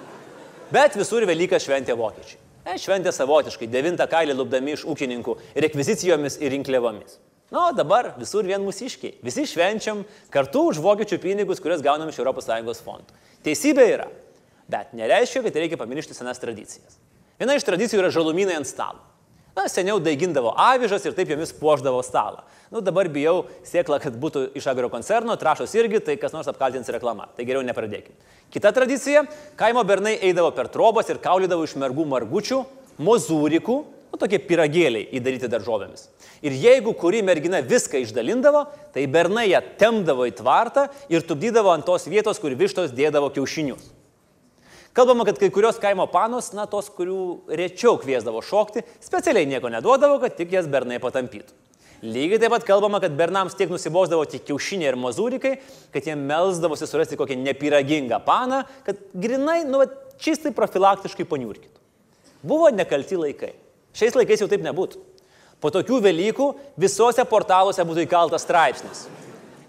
Bet 0.74 0.98
visur 0.98 1.24
Velykas 1.28 1.64
šventė 1.64 1.96
vokiečiai. 1.96 2.40
E, 2.64 2.76
šventė 2.80 3.12
savotiškai, 3.12 3.68
devintą 3.68 4.06
kailį 4.08 4.36
lūpdami 4.38 4.74
iš 4.76 4.84
ūkininkų 4.88 5.36
rekvizicijomis 5.64 6.38
ir 6.40 6.52
rinkliavomis. 6.56 7.18
Na, 7.52 7.68
o 7.68 7.72
dabar 7.76 8.14
visur 8.18 8.46
vien 8.48 8.62
mūsiškiai. 8.64 9.18
Visi 9.24 9.44
švenčiam 9.46 10.02
kartu 10.32 10.64
už 10.70 10.80
vokiečių 10.82 11.20
pinigus, 11.22 11.60
kuriuos 11.62 11.84
gaunam 11.84 12.08
iš 12.10 12.20
ES 12.20 12.80
fondų. 12.84 13.18
Teisybė 13.44 13.84
yra, 13.92 14.08
bet 14.68 14.94
nereiškia, 14.96 15.44
kad 15.44 15.58
reikia 15.60 15.78
pamiršti 15.80 16.16
senas 16.16 16.40
tradicijas. 16.40 16.96
Viena 17.38 17.56
iš 17.58 17.66
tradicijų 17.68 18.00
yra 18.00 18.10
žalumynai 18.14 18.56
ant 18.56 18.68
stalo. 18.68 19.02
Na, 19.54 19.68
seniau 19.70 20.00
daigindavo 20.02 20.50
avižas 20.58 21.04
ir 21.06 21.14
taip 21.14 21.30
jomis 21.30 21.52
puoždavo 21.54 22.00
stalą. 22.02 22.42
Nu, 22.74 22.80
dabar 22.82 23.06
bijau 23.06 23.44
sėklą, 23.62 24.00
kad 24.02 24.16
būtų 24.18 24.48
iš 24.58 24.66
agro 24.72 24.88
koncerno, 24.90 25.36
trašos 25.38 25.76
irgi, 25.78 26.00
tai 26.02 26.16
kas 26.18 26.34
nors 26.34 26.48
apkaltins 26.50 26.90
reklama. 26.90 27.28
Tai 27.36 27.46
geriau 27.46 27.62
nepradėkime. 27.62 28.18
Kita 28.50 28.72
tradicija- 28.74 29.22
kaimo 29.60 29.84
bernai 29.86 30.18
eidavo 30.18 30.50
per 30.50 30.66
trobas 30.66 31.08
ir 31.08 31.22
kaulydavo 31.22 31.62
iš 31.62 31.76
mergų 31.78 32.04
margučių, 32.04 32.64
mozūrikų, 32.98 33.76
nu, 34.10 34.18
tokie 34.18 34.42
piragėliai 34.42 35.06
įdaryti 35.14 35.48
daržovėmis. 35.48 36.08
Ir 36.42 36.50
jeigu 36.50 36.92
kuri 36.98 37.22
mergina 37.22 37.62
viską 37.62 38.02
išdalindavo, 38.02 38.66
tai 38.92 39.06
bernai 39.06 39.50
ją 39.50 39.62
temdavo 39.78 40.26
į 40.26 40.34
tvartą 40.34 40.88
ir 41.08 41.22
tupdydavo 41.22 41.70
ant 41.70 41.86
tos 41.86 42.06
vietos, 42.06 42.40
kur 42.40 42.50
vištos 42.50 42.90
dėdavo 42.90 43.30
kiaušinius. 43.30 44.03
Kalbama, 44.94 45.24
kad 45.26 45.40
kai 45.42 45.50
kurios 45.50 45.80
kaimo 45.82 46.06
panos, 46.06 46.52
na 46.54 46.68
tos, 46.70 46.86
kurių 46.94 47.50
rečiau 47.58 47.96
kviesdavo 47.98 48.38
šokti, 48.46 48.84
specialiai 49.02 49.48
nieko 49.50 49.72
neduodavo, 49.72 50.20
kad 50.22 50.36
tik 50.38 50.54
jas 50.54 50.68
bernai 50.70 51.00
patampytų. 51.02 51.50
Lygiai 52.04 52.38
taip 52.38 52.52
pat 52.52 52.66
kalbama, 52.68 53.00
kad 53.02 53.14
bernams 53.16 53.56
tiek 53.58 53.70
nusibosdavo 53.72 54.26
tik 54.28 54.44
kiaušiniai 54.46 54.92
ir 54.92 54.98
mazūrikai, 55.00 55.54
kad 55.94 56.06
jie 56.06 56.14
melzdavosi 56.20 56.86
surasti 56.86 57.18
kokią 57.18 57.40
nepyragingą 57.40 58.20
paną, 58.26 58.62
kad 58.86 59.00
grinai, 59.18 59.62
nu, 59.66 59.80
čistai 60.20 60.52
profilaktiškai 60.54 61.26
paniurkytų. 61.26 61.80
Buvo 62.44 62.68
nekalti 62.70 63.18
laikai. 63.18 63.54
Šiais 63.96 64.14
laikais 64.14 64.44
jau 64.44 64.50
taip 64.50 64.62
nebūtų. 64.62 65.00
Po 65.64 65.70
tokių 65.74 66.02
Velykų 66.04 66.50
visuose 66.78 67.24
portaluose 67.26 67.82
būtų 67.88 68.04
įkaltas 68.04 68.44
straipsnis. 68.44 69.06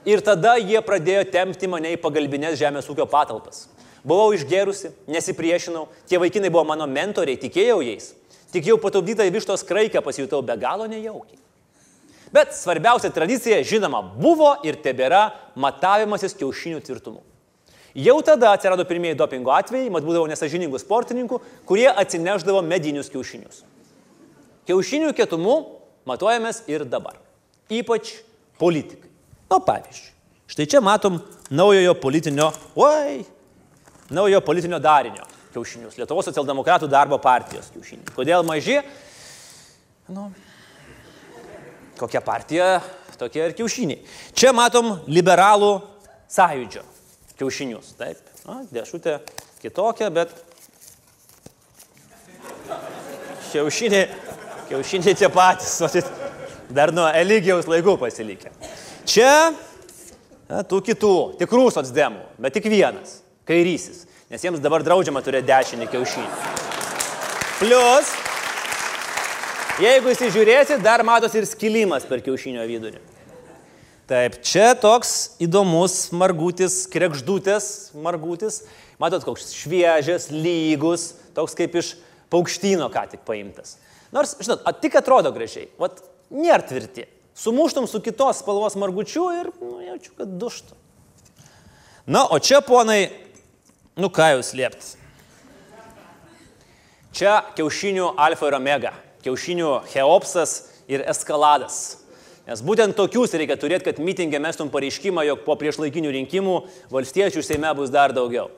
Ir 0.06 0.22
tada 0.22 0.58
jie 0.60 0.82
pradėjo 0.86 1.24
tempti 1.34 1.70
mane 1.72 1.96
į 1.96 2.02
pagalbinės 2.04 2.60
žemės 2.60 2.90
ūkio 2.92 3.08
patalpas. 3.10 3.70
Buvau 4.06 4.34
išgerusi, 4.36 4.92
nesipriešinau, 5.10 5.88
tie 6.06 6.20
vaikinai 6.22 6.52
buvo 6.54 6.66
mano 6.70 6.86
mentoriai, 6.86 7.40
tikėjau 7.42 7.80
jais. 7.82 8.12
Tik 8.54 8.70
jau 8.70 8.78
patupdytą 8.80 9.26
į 9.26 9.34
vištos 9.34 9.66
kraikę 9.66 10.04
pasijutau 10.06 10.44
be 10.46 10.56
galo 10.62 10.86
nejaukiai. 10.88 11.42
Bet 12.36 12.54
svarbiausia 12.54 13.10
tradicija, 13.16 13.62
žinoma, 13.66 14.02
buvo 14.02 14.52
ir 14.68 14.78
tebėra 14.84 15.30
matavimasis 15.58 16.36
kiaušinių 16.38 16.82
tvirtumu. 16.86 17.22
Jau 17.96 18.18
tada 18.28 18.52
atsirado 18.52 18.84
pirmieji 18.86 19.16
dopingo 19.16 19.54
atvejai, 19.56 19.88
mat 19.94 20.04
būdavo 20.04 20.28
nesažiningų 20.28 20.82
sportininkų, 20.82 21.40
kurie 21.68 21.88
atsineždavo 21.88 22.60
medinius 22.66 23.08
kiaušinius. 23.14 23.62
Kiaušinių 24.68 25.14
kietumu 25.16 25.56
matuojamės 26.10 26.66
ir 26.68 26.84
dabar. 26.90 27.16
Ypač 27.72 28.18
politikai. 28.60 29.08
Na, 29.48 29.62
pavyzdžiui, 29.64 30.12
štai 30.52 30.68
čia 30.74 30.82
matom 30.84 31.22
naujojo 31.54 31.96
politinio, 32.02 32.50
oi, 32.76 33.24
naujo 34.10 34.42
politinio 34.42 34.80
darinio 34.80 35.26
kiaušinius. 35.56 35.98
Lietuvos 35.98 36.28
socialdemokratų 36.30 36.90
darbo 36.92 37.18
partijos 37.22 37.72
kiaušiniai. 37.74 38.12
Kodėl 38.16 38.44
maži? 38.48 38.82
Nu, 40.12 40.28
kokia 41.98 42.22
partija, 42.22 42.82
tokie 43.20 43.42
ir 43.46 43.56
kiaušiniai. 43.58 44.02
Čia 44.36 44.52
matom 44.56 44.98
liberalų 45.08 45.80
sąjūdžio 46.32 46.84
kiaušinius. 47.40 47.96
Taip, 48.00 48.20
na, 48.46 48.62
dešutė 48.74 49.18
kitokia, 49.64 50.12
bet 50.14 50.36
kiaušiniai, 53.54 54.06
kiaušiniai 54.70 55.18
tie 55.18 55.32
patys. 55.32 55.80
Dar 56.76 56.90
nuo 56.94 57.06
Eligijaus 57.14 57.68
laikų 57.70 57.94
pasilikę. 58.02 58.50
Čia 59.06 59.54
na, 60.50 60.64
tų 60.66 60.82
kitų, 60.90 61.16
tikrų 61.40 61.70
socdemų, 61.74 62.24
bet 62.42 62.58
tik 62.58 62.68
vienas 62.74 63.22
kairysis, 63.48 64.06
nes 64.32 64.44
jiems 64.44 64.62
dabar 64.64 64.84
draudžiama 64.86 65.22
turėti 65.26 65.50
dešinį 65.50 65.90
kiaušinį. 65.92 66.30
Plus, 67.56 68.14
jeigu 69.80 70.12
įsižiūrėsit, 70.12 70.82
dar 70.84 71.06
matos 71.08 71.36
ir 71.38 71.48
skilimas 71.48 72.08
per 72.10 72.24
kiaušinio 72.26 72.66
vidurį. 72.68 73.00
Taip, 74.06 74.38
čia 74.46 74.76
toks 74.78 75.38
įdomus 75.42 76.12
margutis, 76.14 76.84
krekždutės 76.94 77.96
margutis. 77.98 78.62
Matot, 79.02 79.24
koks 79.26 79.50
šviežias, 79.58 80.28
lygus, 80.30 81.16
toks 81.34 81.58
kaip 81.58 81.74
iš 81.82 81.96
paukštyno 82.30 82.86
ką 82.94 83.08
tik 83.16 83.24
paimtas. 83.26 83.80
Nors, 84.14 84.36
žinot, 84.38 84.62
tik 84.84 85.00
atrodo 85.00 85.34
gražiai, 85.34 85.72
vat 85.82 86.04
nėra 86.30 86.62
tvirti. 86.70 87.08
Sumuštum 87.36 87.90
su 87.90 88.00
kitos 88.06 88.44
spalvos 88.44 88.78
margučiu 88.80 89.26
ir, 89.36 89.50
nu, 89.60 89.80
jaučiu, 89.84 90.14
kad 90.20 90.38
duštų. 90.40 90.78
Na, 92.06 92.28
o 92.30 92.38
čia, 92.40 92.62
ponai, 92.64 93.10
Nu 93.96 94.10
ką 94.12 94.26
jūs 94.34 94.52
lieptis. 94.60 94.96
Čia 97.16 97.38
kiaušinių 97.56 98.10
alfa 98.20 98.50
ir 98.50 98.58
omega, 98.58 98.92
kiaušinių 99.24 99.70
cheopsas 99.88 100.56
ir 100.92 101.06
eskaladas. 101.08 102.02
Nes 102.46 102.60
būtent 102.62 102.98
tokius 102.98 103.32
reikia 103.40 103.56
turėti, 103.58 103.88
kad 103.88 104.02
mitingė 104.04 104.42
mestum 104.44 104.68
pareiškimą, 104.74 105.24
jog 105.30 105.46
po 105.48 105.56
priešlaikinių 105.62 106.12
rinkimų 106.18 106.58
valstiečių 106.92 107.42
Seime 107.42 107.72
bus 107.80 107.94
dar 107.94 108.12
daugiau. 108.14 108.50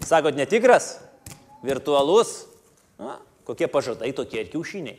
Sakot, 0.00 0.32
netikras, 0.34 0.96
virtualus, 1.62 2.32
na, 2.98 3.18
kokie 3.44 3.68
pažadai 3.68 4.14
tokie 4.16 4.40
ir 4.46 4.50
kiaušiniai. 4.56 4.96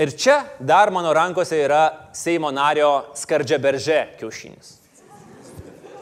Ir 0.00 0.10
čia 0.18 0.42
dar 0.58 0.90
mano 0.90 1.14
rankose 1.14 1.62
yra 1.62 2.10
Seimo 2.18 2.50
nario 2.50 3.06
skardžia 3.14 3.62
beržė 3.62 4.02
kiaušinis. 4.18 4.76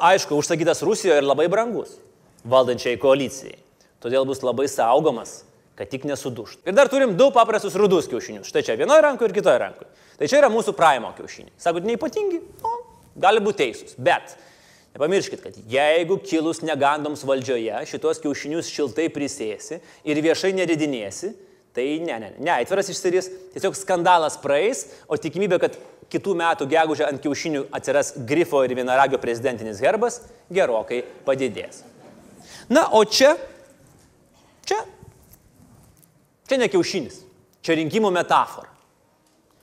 Aišku, 0.01 0.33
užsakytas 0.41 0.81
Rusijoje 0.87 1.21
ir 1.21 1.29
labai 1.29 1.51
brangus 1.53 1.99
valdančiai 2.51 2.99
koalicijai. 3.01 3.59
Todėl 4.03 4.27
bus 4.29 4.45
labai 4.47 4.69
saugomas, 4.71 5.43
kad 5.79 5.91
tik 5.91 6.05
nesuduštų. 6.09 6.65
Ir 6.67 6.75
dar 6.75 6.91
turim 6.91 7.15
du 7.19 7.31
paprastus 7.35 7.77
rudus 7.79 8.09
kiaušinius. 8.11 8.49
Štai 8.51 8.65
čia 8.67 8.79
vienoje 8.79 9.03
rankoje 9.05 9.31
ir 9.31 9.37
kitoje 9.37 9.63
rankoje. 9.63 9.91
Tai 10.19 10.29
čia 10.31 10.41
yra 10.41 10.51
mūsų 10.51 10.75
praimo 10.79 11.11
kiaušiniai. 11.19 11.55
Sakot, 11.63 11.87
neipatingi? 11.87 12.41
O, 12.67 12.73
gali 13.23 13.43
būti 13.43 13.63
teisūs. 13.63 13.99
Bet 13.99 14.35
nepamirškit, 14.95 15.43
kad 15.45 15.59
jeigu 15.71 16.19
kilus 16.25 16.63
negandoms 16.67 17.23
valdžioje 17.27 17.85
šitos 17.91 18.23
kiaušinius 18.25 18.71
šiltai 18.73 19.07
prisėsi 19.15 19.79
ir 20.07 20.23
viešai 20.25 20.55
neridinėsi, 20.59 21.35
tai 21.77 21.87
ne, 22.03 22.17
ne, 22.19 22.33
ne, 22.41 22.55
aitveras 22.57 22.91
išsiris, 22.91 23.29
tiesiog 23.55 23.77
skandalas 23.79 24.39
praeis, 24.43 24.87
o 25.07 25.19
tikimybė, 25.21 25.61
kad 25.63 25.77
kitų 26.11 26.35
metų 26.41 26.67
gegužę 26.73 27.07
ant 27.07 27.23
kiaušinių 27.23 27.69
atsiras 27.77 28.15
grifo 28.27 28.65
ir 28.67 28.75
vienaragio 28.75 29.21
prezidentinis 29.23 29.83
herbas, 29.85 30.23
gerokai 30.51 31.05
padidės. 31.27 31.85
Na, 32.69 32.89
o 32.93 33.05
čia, 33.05 33.33
čia, 34.69 34.83
čia 36.49 36.59
ne 36.61 36.69
kiaušinis, 36.69 37.23
čia 37.65 37.79
rinkimų 37.81 38.13
metafora. 38.13 38.69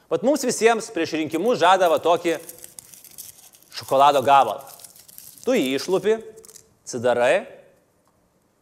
Vat 0.10 0.26
mums 0.26 0.46
visiems 0.46 0.92
prieš 0.94 1.16
rinkimus 1.20 1.60
žadavo 1.62 1.98
tokį 2.02 2.38
šokolado 3.76 4.22
gabalą. 4.26 4.64
Tu 5.46 5.58
jį 5.58 5.76
išlupi, 5.78 6.18
atsidarai, 6.86 7.46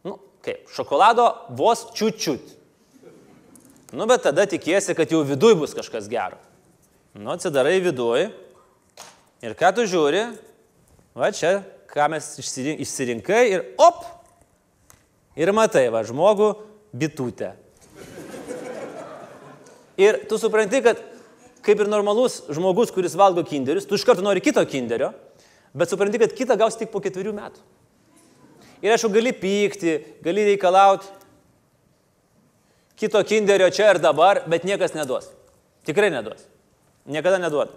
nu, 0.04 0.18
kaip, 0.44 0.66
šokolado 0.72 1.28
vos 1.56 1.86
čiut-čiut. 1.96 2.52
Nu, 3.94 4.08
bet 4.10 4.24
tada 4.26 4.44
tikiesi, 4.50 4.96
kad 4.96 5.12
jau 5.12 5.22
viduj 5.24 5.54
bus 5.60 5.76
kažkas 5.76 6.08
gero. 6.10 6.40
Nu, 7.14 7.30
atsidarai 7.36 7.78
viduj 7.84 8.26
ir 9.44 9.54
ką 9.56 9.70
tu 9.76 9.84
žiūri, 9.88 10.24
va 11.14 11.30
čia, 11.36 11.60
ką 11.92 12.08
mes 12.10 12.26
išsirinkai 12.42 13.42
ir 13.52 13.68
op, 13.78 14.02
Ir 15.34 15.50
matai, 15.54 15.88
va, 15.90 16.04
žmogų 16.06 16.52
bitutę. 16.94 17.54
Ir 19.98 20.20
tu 20.30 20.38
supranti, 20.38 20.80
kad 20.82 21.00
kaip 21.64 21.80
ir 21.80 21.90
normalus 21.90 22.42
žmogus, 22.52 22.92
kuris 22.94 23.14
valgo 23.18 23.44
kinderius, 23.46 23.86
tu 23.88 23.98
iš 23.98 24.04
karto 24.06 24.22
nori 24.24 24.42
kito 24.44 24.62
kinderio, 24.68 25.12
bet 25.74 25.90
supranti, 25.90 26.20
kad 26.22 26.34
kitą 26.36 26.58
gaus 26.60 26.78
tik 26.78 26.90
po 26.92 27.02
ketverių 27.02 27.34
metų. 27.34 27.62
Ir 28.84 28.92
aišku, 28.92 29.10
gali 29.14 29.32
pykti, 29.32 29.94
gali 30.22 30.44
reikalauti 30.50 31.08
kito 33.00 33.22
kinderio 33.26 33.70
čia 33.74 33.94
ir 33.94 34.02
dabar, 34.02 34.42
bet 34.50 34.66
niekas 34.68 34.94
neduos. 34.94 35.30
Tikrai 35.88 36.10
neduos. 36.12 36.44
Niekada 37.04 37.40
neduoda. 37.42 37.72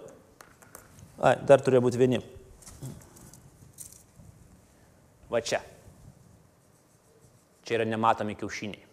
Ai, 1.18 1.34
dar 1.48 1.60
turėjo 1.64 1.82
būti 1.84 2.00
vieni. 2.00 2.20
Va 5.28 5.42
čia. 5.44 5.60
Čia 7.68 7.82
yra 7.82 7.84
nematomi 7.84 8.32
kiaušiniai. 8.40 8.86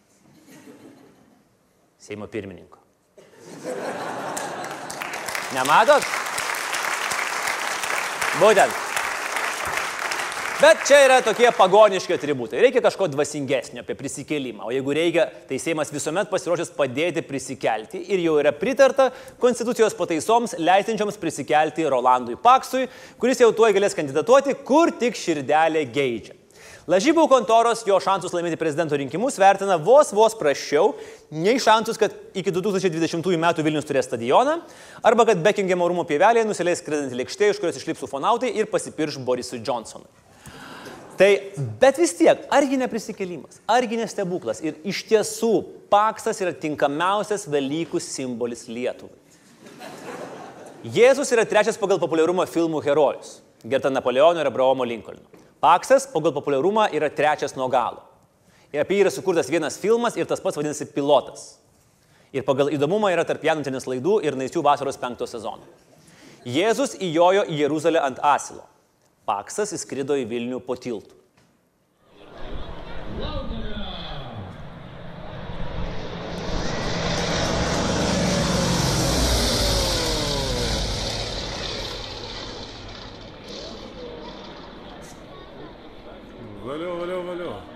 Seimo 1.96 2.28
pirmininko. 2.28 2.82
Nematot? 5.56 6.04
Būtent. 8.42 8.84
Bet 10.60 10.84
čia 10.88 11.00
yra 11.06 11.22
tokie 11.24 11.48
pagoniški 11.56 12.18
atributai. 12.18 12.60
Reikia 12.68 12.84
kažko 12.84 13.08
dvasingesnio 13.16 13.80
apie 13.86 13.96
prisikėlimą. 13.96 14.68
O 14.68 14.76
jeigu 14.76 15.00
reikia, 15.00 15.30
tai 15.48 15.56
Seimas 15.60 15.96
visuomet 15.96 16.28
pasiruošęs 16.32 16.76
padėti 16.76 17.24
prisikelti 17.24 18.04
ir 18.12 18.28
jau 18.28 18.38
yra 18.44 18.52
pritarta 18.56 19.10
konstitucijos 19.40 19.96
pataisoms 19.96 20.60
leidžiančioms 20.60 21.20
prisikelti 21.24 21.88
Rolandui 21.88 22.36
Paksui, 22.36 22.90
kuris 23.24 23.40
jau 23.40 23.54
tuoj 23.56 23.72
galės 23.76 23.96
kandidatuoti, 23.96 24.60
kur 24.68 24.92
tik 25.00 25.16
širdelė 25.20 25.88
geidžia. 25.96 26.42
Lažybų 26.86 27.24
kontoros 27.26 27.80
jo 27.88 27.96
šansus 27.98 28.34
laimėti 28.36 28.60
prezidento 28.62 28.98
rinkimus 29.00 29.40
vertina 29.42 29.74
vos 29.82 30.12
vos 30.14 30.36
prašiau, 30.38 30.92
nei 31.34 31.58
šansus, 31.58 31.98
kad 31.98 32.14
iki 32.38 32.52
2020 32.54 33.26
m. 33.34 33.48
Vilnius 33.66 33.88
turės 33.90 34.06
stadioną, 34.06 34.60
arba 35.02 35.26
kad 35.26 35.42
Beckingemo 35.42 35.88
rūmų 35.90 36.04
pievelėje 36.12 36.46
nusileis 36.46 36.84
skrendantį 36.84 37.18
lėkštė, 37.24 37.50
iš 37.50 37.62
kurios 37.64 37.80
išlips 37.80 38.06
ufonautai 38.06 38.52
ir 38.54 38.70
pasipirš 38.70 39.18
Borisui 39.26 39.64
Johnsonui. 39.66 40.06
Tai, 41.18 41.30
bet 41.82 41.98
vis 41.98 42.14
tiek, 42.20 42.44
argi 42.54 42.78
ne 42.78 42.90
prisikėlimas, 42.92 43.64
argi 43.72 43.98
ne 43.98 44.06
stebuklas 44.12 44.62
ir 44.62 44.78
iš 44.86 45.00
tiesų 45.10 45.54
paksas 45.90 46.42
yra 46.44 46.54
tinkamiausias 46.54 47.48
Velykų 47.50 48.02
simbolis 48.04 48.68
Lietuvai. 48.70 49.16
Jėzus 50.86 51.34
yra 51.34 51.48
trečias 51.50 51.82
pagal 51.82 51.98
populiarumą 52.04 52.46
filmų 52.46 52.84
herojus, 52.86 53.40
gerta 53.66 53.90
Napoleono 53.90 54.44
ir 54.44 54.52
Abraomo 54.52 54.86
Lincolno. 54.86 55.35
Paksas 55.66 56.06
pagal 56.14 56.30
populiarumą 56.36 56.92
yra 56.94 57.10
trečias 57.10 57.56
nuo 57.58 57.66
galo. 57.74 58.04
Ir 58.70 58.84
apie 58.84 59.00
jį 59.00 59.06
yra 59.08 59.12
sukurtas 59.14 59.50
vienas 59.50 59.80
filmas 59.82 60.14
ir 60.20 60.28
tas 60.30 60.44
pats 60.44 60.60
vadinasi 60.60 60.86
Pilotas. 60.94 61.56
Ir 62.36 62.46
pagal 62.46 62.70
įdomumą 62.76 63.10
yra 63.16 63.24
tarp 63.26 63.42
Janutinis 63.48 63.88
laidų 63.90 64.20
ir 64.28 64.38
Naisių 64.38 64.62
vasaros 64.62 65.00
penkto 65.02 65.26
sezono. 65.26 65.66
Jėzus 66.46 66.94
įjojo 67.02 67.48
į 67.50 67.58
Jeruzalę 67.64 68.04
ant 68.06 68.22
asilo. 68.22 68.62
Paksas 69.26 69.74
įskrido 69.74 70.14
į 70.22 70.28
Vilnių 70.30 70.60
po 70.62 70.78
tiltų. 70.78 71.25
valeu, 86.78 86.98
valeu, 86.98 87.24
valeu. 87.24 87.75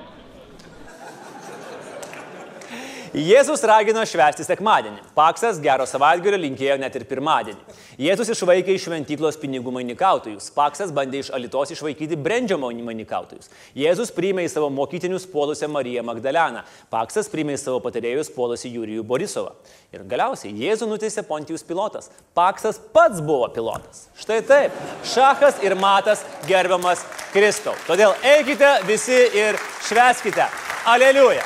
Jėzus 3.09 3.63
ragino 3.65 4.03
švęsti 4.05 4.43
sekmadienį. 4.45 4.99
Paksas 5.17 5.57
gero 5.61 5.85
savaitgalio 5.89 6.37
linkėjo 6.37 6.75
net 6.77 6.93
ir 6.93 7.07
pirmadienį. 7.09 7.77
Jėzus 7.97 8.29
išvaikė 8.35 8.75
iš 8.75 8.85
šventyklos 8.85 9.39
pinigų 9.41 9.73
mainikautojus. 9.73 10.51
Paksas 10.53 10.93
bandė 10.93 11.23
iš 11.23 11.31
alitos 11.33 11.73
išvaikyti 11.73 12.19
brendžio 12.19 12.59
mainikautojus. 12.61 13.49
Jėzus 13.73 14.13
priėmė 14.13 14.45
į 14.45 14.51
savo 14.53 14.69
mokytinius 14.69 15.25
puolusią 15.31 15.71
Mariją 15.73 16.03
Magdaleną. 16.05 16.61
Paksas 16.93 17.31
priėmė 17.33 17.57
į 17.57 17.63
savo 17.63 17.81
patarėjus 17.81 18.29
puolusią 18.35 18.69
Jurijų 18.75 19.05
Borisovą. 19.09 19.55
Ir 19.89 20.05
galiausiai 20.05 20.53
Jėzų 20.53 20.91
nuteisė 20.91 21.25
Pontijus 21.25 21.65
pilotas. 21.65 22.11
Paksas 22.37 22.77
pats 22.93 23.23
buvo 23.25 23.49
pilotas. 23.55 24.05
Štai 24.21 24.43
taip. 24.45 24.77
Šachas 25.01 25.63
ir 25.65 25.73
matas 25.73 26.21
gerbiamas 26.45 27.01
Kristau. 27.33 27.73
Todėl 27.89 28.13
eikite 28.37 28.75
visi 28.85 29.23
ir 29.33 29.57
šveskite. 29.89 30.45
Aleliuja. 30.89 31.41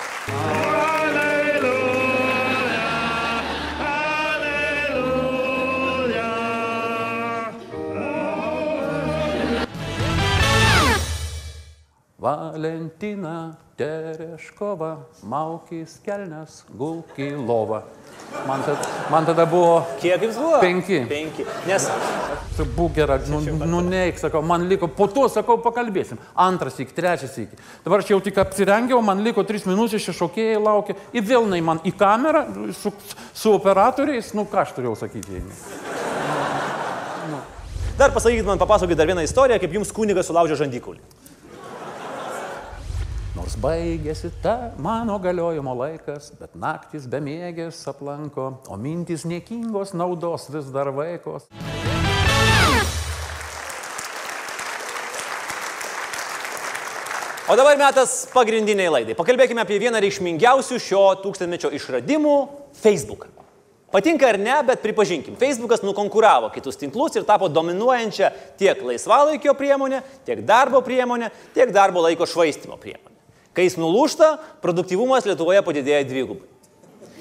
Valentina 12.23 13.55
Tereškova, 13.75 14.97
Maukis 15.23 15.97
Kelnes, 16.05 16.63
Gulki 16.77 17.35
Lova. 17.35 17.81
Man, 18.47 18.61
tad, 18.63 18.77
man 19.11 19.25
tada 19.25 19.43
buvo 19.45 19.81
Kiek 19.99 20.21
jums 20.23 20.37
buvo? 20.39 20.61
Penki. 20.61 21.01
Penki. 21.09 21.43
Nes 21.67 21.89
Būk 22.77 22.93
gera, 22.95 23.17
nu, 23.27 23.41
nu 23.67 23.81
neik, 23.83 24.21
sakau, 24.21 24.39
man 24.45 24.63
liko, 24.69 24.87
po 24.87 25.09
to, 25.11 25.25
sakau, 25.27 25.57
pakalbėsim. 25.59 26.21
Antras 26.39 26.79
iki, 26.79 26.95
trečias 26.95 27.33
iki. 27.41 27.59
Dabar 27.83 27.99
aš 27.99 28.13
jau 28.13 28.21
tik 28.23 28.39
apsirengiau, 28.39 29.01
man 29.03 29.19
liko 29.25 29.43
tris 29.43 29.67
minutės, 29.67 30.05
šie 30.05 30.15
šokėjai 30.21 30.61
laukia. 30.63 30.95
Ir 31.17 31.25
vėl 31.27 31.49
nai 31.51 31.59
man 31.65 31.81
į 31.83 31.91
kamerą 31.99 32.45
su, 32.77 32.93
su 33.33 33.51
operatoriais, 33.57 34.31
nu 34.37 34.47
ką 34.47 34.63
aš 34.63 34.77
turėjau 34.77 34.95
sakyti. 35.01 35.43
dar 37.99 38.15
pasakykit 38.15 38.47
man, 38.47 38.61
papasakokit 38.63 39.01
dar 39.01 39.11
vieną 39.11 39.27
istoriją, 39.27 39.59
kaip 39.59 39.75
jums 39.81 39.91
kunigas 39.91 40.31
sulaužė 40.31 40.61
žandikulį. 40.63 41.03
Nors 43.43 43.57
baigėsi 43.59 44.29
ta 44.39 44.71
mano 44.79 45.17
galiojimo 45.19 45.73
laikas, 45.75 46.29
bet 46.39 46.53
naktis 46.55 47.03
bemiegės 47.11 47.81
aplanko, 47.91 48.45
o 48.71 48.77
mintys 48.79 49.25
niekingos 49.27 49.91
naudos 49.91 50.45
vis 50.47 50.69
dar 50.71 50.87
vaikos. 50.95 51.49
O 57.51 57.59
dabar 57.59 57.75
metas 57.83 58.15
pagrindiniai 58.31 58.87
laidai. 58.87 59.19
Pakalbėkime 59.19 59.67
apie 59.67 59.75
vieną 59.83 59.99
reikšmingiausių 60.07 60.79
šio 60.79 61.05
tūkstantmečio 61.27 61.75
išradimų- 61.75 62.39
Facebooką. 62.85 63.27
Patinka 63.91 64.31
ar 64.31 64.39
ne, 64.39 64.55
bet 64.63 64.79
pripažinkim, 64.79 65.35
Facebookas 65.35 65.83
nukonkuravo 65.83 66.47
kitus 66.55 66.79
tinklus 66.79 67.19
ir 67.19 67.27
tapo 67.27 67.51
dominuojančia 67.51 68.31
tiek 68.55 68.79
laisvalaikio 68.79 69.51
priemonė, 69.51 69.99
tiek 70.23 70.47
darbo 70.47 70.79
priemonė, 70.79 71.27
tiek 71.53 71.75
darbo 71.75 72.07
laiko 72.07 72.23
švaistimo 72.23 72.79
priemonė. 72.79 73.12
Kai 73.53 73.67
jis 73.67 73.77
nulūšta, 73.77 74.33
produktyvumas 74.63 75.27
Lietuvoje 75.29 75.61
padidėja 75.65 76.03
dvigubai. 76.09 76.49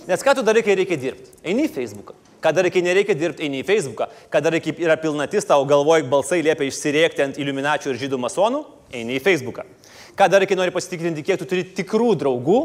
Nes 0.09 0.25
ką 0.25 0.35
tu 0.35 0.43
darai, 0.43 0.65
kai 0.67 0.75
reikia 0.79 0.97
dirbti? 0.99 1.31
Eini 1.47 1.69
į 1.69 1.73
Facebooką. 1.77 2.17
Ką 2.43 2.51
darai, 2.57 2.73
kai 2.75 2.81
nereikia 2.83 3.15
dirbti, 3.15 3.45
eini 3.47 3.61
į 3.63 3.67
Facebooką. 3.69 4.09
Ką 4.33 4.41
darai, 4.43 4.59
kai 4.65 4.73
yra 4.83 4.97
pilnatis, 4.99 5.47
tau 5.47 5.63
galvoj 5.69 6.03
balsai 6.11 6.41
liepia 6.43 6.67
išsiriekti 6.67 7.23
ant 7.23 7.39
iliuminačių 7.39 7.93
ir 7.93 8.01
žydų 8.01 8.19
masonų, 8.25 8.65
eini 8.99 9.21
į 9.21 9.23
Facebooką. 9.23 9.63
Ką 10.19 10.29
darai, 10.33 10.49
kai 10.51 10.59
nori 10.59 10.75
pasitikrinti, 10.75 11.23
kiek 11.29 11.39
tu 11.39 11.47
turi 11.47 11.63
tikrų 11.79 12.17
draugų, 12.19 12.59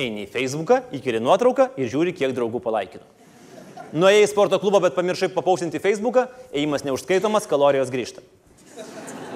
eini 0.00 0.26
į 0.26 0.32
Facebooką, 0.32 0.80
įkeli 0.98 1.22
nuotrauką 1.22 1.70
ir 1.78 1.92
žiūri, 1.92 2.16
kiek 2.18 2.34
draugų 2.34 2.58
palaikino. 2.64 3.06
Nuėjai 3.94 4.26
į 4.26 4.32
sporto 4.32 4.58
klubą, 4.62 4.82
bet 4.82 4.98
pamiršai 4.98 5.30
papausinti 5.34 5.78
Facebooką, 5.82 6.26
ėjimas 6.50 6.82
neužskaitomas, 6.86 7.46
kalorijos 7.50 7.94
grįžta. 7.94 8.26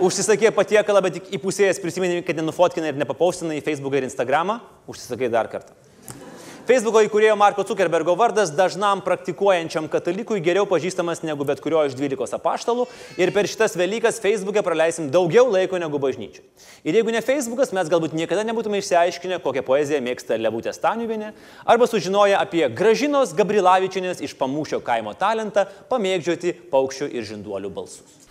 Užsisakė 0.02 0.50
patiekalą, 0.50 0.98
bet 1.06 1.20
tik 1.20 1.28
įpusėjęs 1.38 1.78
prisimeni, 1.78 2.22
kad 2.26 2.34
nenufotkinai 2.34 2.90
ir 2.90 2.96
nepapaustinai 2.98 3.60
į 3.60 3.62
Facebooką 3.62 4.00
ir 4.00 4.08
Instagramą, 4.08 4.58
užsisakai 4.90 5.28
dar 5.30 5.46
kartą. 5.52 5.70
Facebooko 6.64 7.02
įkūrėjo 7.04 7.34
Marko 7.36 7.62
Zuckerbergo 7.68 8.14
vardas 8.16 8.48
dažnam 8.56 9.02
praktikuojančiam 9.04 9.84
katalikui 9.92 10.40
geriau 10.42 10.64
pažįstamas 10.66 11.20
negu 11.20 11.44
bet 11.44 11.60
kurio 11.60 11.82
iš 11.84 11.92
12 11.98 12.38
apaštalų 12.38 12.86
ir 13.20 13.34
per 13.36 13.46
šitas 13.52 13.76
Velykas 13.76 14.18
Facebook'e 14.24 14.64
praleisim 14.64 15.10
daugiau 15.12 15.44
laiko 15.52 15.78
negu 15.78 16.00
bažnyčiai. 16.00 16.42
Ir 16.88 16.96
jeigu 16.98 17.12
ne 17.12 17.20
Facebookas, 17.20 17.74
mes 17.76 17.92
galbūt 17.92 18.16
niekada 18.16 18.46
nebūtume 18.48 18.80
išsiaiškinę, 18.80 19.42
kokią 19.44 19.62
poeziją 19.68 20.00
mėgsta 20.08 20.40
Levutė 20.40 20.72
Staniuvinė, 20.72 21.34
arba 21.68 21.86
sužinoję 21.86 22.40
apie 22.40 22.64
Gražinos 22.72 23.36
Gabrilavičinės 23.36 24.24
iš 24.24 24.34
pamūšio 24.40 24.80
kaimo 24.88 25.12
talentą 25.20 25.68
pamėgdžioti 25.92 26.56
paukščių 26.72 27.12
ir 27.12 27.28
žinduolių 27.28 27.76
balsus. 27.76 28.23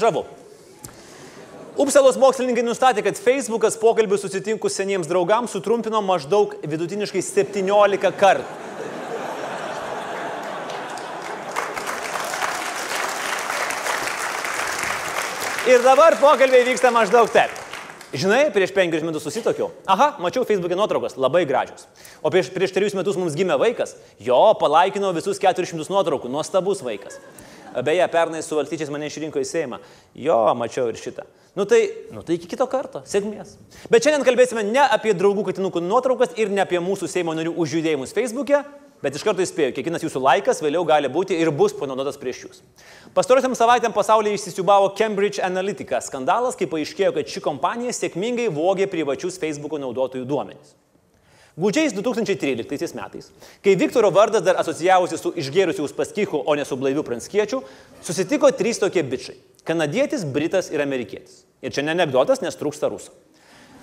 Žavu. 0.00 0.24
Upsalos 1.80 2.16
mokslininkai 2.20 2.64
nustatė, 2.64 3.04
kad 3.04 3.18
Facebookas 3.20 3.76
pokalbių 3.80 4.18
susitinkus 4.20 4.74
seniems 4.76 5.08
draugams 5.08 5.52
sutrumpino 5.54 6.00
maždaug 6.04 6.56
vidutiniškai 6.64 7.22
17 7.24 8.10
kartų. 8.20 8.58
Ir 15.70 15.82
dabar 15.84 16.16
pokalbiai 16.18 16.64
vyksta 16.66 16.90
maždaug 16.90 17.28
taip. 17.30 17.52
Žinai, 18.10 18.48
prieš 18.50 18.72
penkerius 18.74 19.04
metus 19.06 19.22
susitokiau. 19.22 19.68
Aha, 19.86 20.16
mačiau 20.18 20.42
Facebook'e 20.48 20.74
nuotraukas, 20.74 21.14
labai 21.20 21.44
gražios. 21.46 21.84
O 22.24 22.32
prieš, 22.32 22.48
prieš 22.50 22.72
trejus 22.74 22.96
metus 22.98 23.14
mums 23.20 23.36
gimė 23.38 23.54
vaikas. 23.60 23.92
Jo, 24.18 24.40
palaikino 24.58 25.12
visus 25.14 25.38
400 25.38 25.86
nuotraukų, 25.92 26.32
nuostabus 26.32 26.82
vaikas. 26.82 27.20
Beje, 27.84 28.06
pernai 28.10 28.42
su 28.42 28.58
valstyčiais 28.58 28.90
mane 28.92 29.08
išrinko 29.10 29.40
į 29.40 29.46
Seimą. 29.46 29.78
Jo, 30.18 30.42
mačiau 30.58 30.88
ir 30.90 30.98
šitą. 30.98 31.26
Nu 31.54 31.64
tai, 31.64 31.90
nu 32.10 32.22
tai 32.22 32.36
iki 32.38 32.46
kito 32.50 32.66
karto. 32.70 33.02
Sėkmės. 33.06 33.56
Bet 33.90 34.04
šiandien 34.06 34.26
kalbėsime 34.26 34.62
ne 34.66 34.82
apie 34.84 35.14
draugų 35.18 35.48
katinukų 35.48 35.82
nuotraukas 35.82 36.36
ir 36.38 36.52
ne 36.52 36.62
apie 36.62 36.78
mūsų 36.82 37.08
Seimo 37.10 37.34
narių 37.34 37.56
užjudėjimus 37.58 38.14
Facebook'e, 38.14 38.60
bet 39.02 39.18
iš 39.18 39.24
karto 39.26 39.42
įspėju, 39.42 39.74
kiekvienas 39.74 40.04
jūsų 40.06 40.22
laikas 40.22 40.62
vėliau 40.62 40.84
gali 40.86 41.10
būti 41.10 41.34
ir 41.34 41.50
bus 41.50 41.74
panaudotas 41.74 42.20
prieš 42.20 42.44
jūs. 42.44 42.60
Pastarosiam 43.16 43.56
savaitėm 43.58 43.94
pasaulyje 43.96 44.38
įsisiubavo 44.38 44.92
Cambridge 44.98 45.42
Analytica 45.42 45.98
skandalas, 46.04 46.58
kai 46.58 46.70
paaiškėjo, 46.70 47.16
kad 47.18 47.34
ši 47.34 47.42
kompanija 47.42 47.96
sėkmingai 47.98 48.46
vogė 48.54 48.86
privačius 48.90 49.40
Facebook'o 49.42 49.82
naudotojų 49.82 50.28
duomenys. 50.30 50.76
Gūdžiais 51.58 51.94
2013 51.96 52.94
metais, 52.94 53.30
kai 53.64 53.74
Viktoro 53.74 54.12
vardas 54.14 54.44
dar 54.46 54.60
asocijavosi 54.60 55.18
su 55.18 55.32
išgėrusiu 55.34 55.82
Uspaskichu, 55.82 56.38
o 56.46 56.54
ne 56.54 56.64
su 56.64 56.76
blaiviu 56.78 57.02
Pranskiečiu, 57.02 57.64
susitiko 58.06 58.52
trys 58.54 58.78
tokie 58.78 59.02
bičiai- 59.02 59.36
kanadietis, 59.68 60.22
britas 60.24 60.70
ir 60.70 60.80
amerikietis. 60.80 61.42
Ir 61.60 61.70
čia 61.70 61.82
ne 61.82 61.90
anegdotas, 61.90 62.40
nes 62.40 62.54
trūksta 62.54 62.88
rusų. 62.88 63.10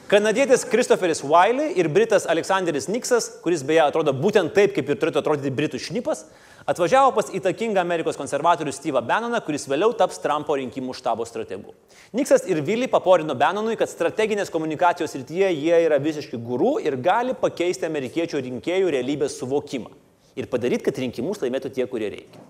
Kanadietis 0.08 0.64
Christopheris 0.64 1.22
Wiley 1.22 1.74
ir 1.76 1.90
britas 1.90 2.26
Aleksandris 2.26 2.88
Niksas, 2.88 3.42
kuris 3.44 3.62
beje 3.62 3.84
atrodo 3.84 4.14
būtent 4.14 4.54
taip, 4.54 4.74
kaip 4.74 4.88
ir 4.88 4.96
turėtų 4.96 5.20
atrodyti 5.20 5.52
britų 5.52 5.82
šnipas, 5.84 6.24
atvažiavo 6.68 7.14
pas 7.16 7.30
įtakingą 7.32 7.80
Amerikos 7.82 8.20
konservatorių 8.20 8.74
Steve'ą 8.76 9.02
Bannoną, 9.08 9.40
kuris 9.46 9.68
vėliau 9.72 9.94
taps 9.96 10.20
Trumpo 10.24 10.58
rinkimų 10.60 10.96
štabo 10.98 11.26
strategu. 11.26 11.72
Niksas 12.14 12.44
ir 12.52 12.60
Vili 12.62 12.90
paporino 12.92 13.36
Bannonui, 13.36 13.78
kad 13.80 13.92
strateginės 13.92 14.52
komunikacijos 14.52 15.16
rytyje 15.16 15.54
jie 15.56 15.80
yra 15.86 16.02
visiški 16.04 16.38
gurų 16.38 16.78
ir 16.84 17.00
gali 17.00 17.38
pakeisti 17.38 17.88
amerikiečių 17.88 18.44
rinkėjų 18.50 18.92
realybės 18.98 19.40
suvokimą. 19.40 19.90
ir 20.38 20.48
padaryti, 20.52 20.86
kad 20.88 21.00
rinkimus 21.02 21.42
laimėtų 21.42 21.72
tie, 21.74 21.88
kurie 21.90 22.12
reikia. 22.14 22.44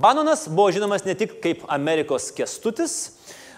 Banonas 0.00 0.46
buvo 0.48 0.70
žinomas 0.74 1.04
ne 1.06 1.14
tik 1.18 1.38
kaip 1.44 1.62
Amerikos 1.70 2.30
kestutis, 2.34 2.96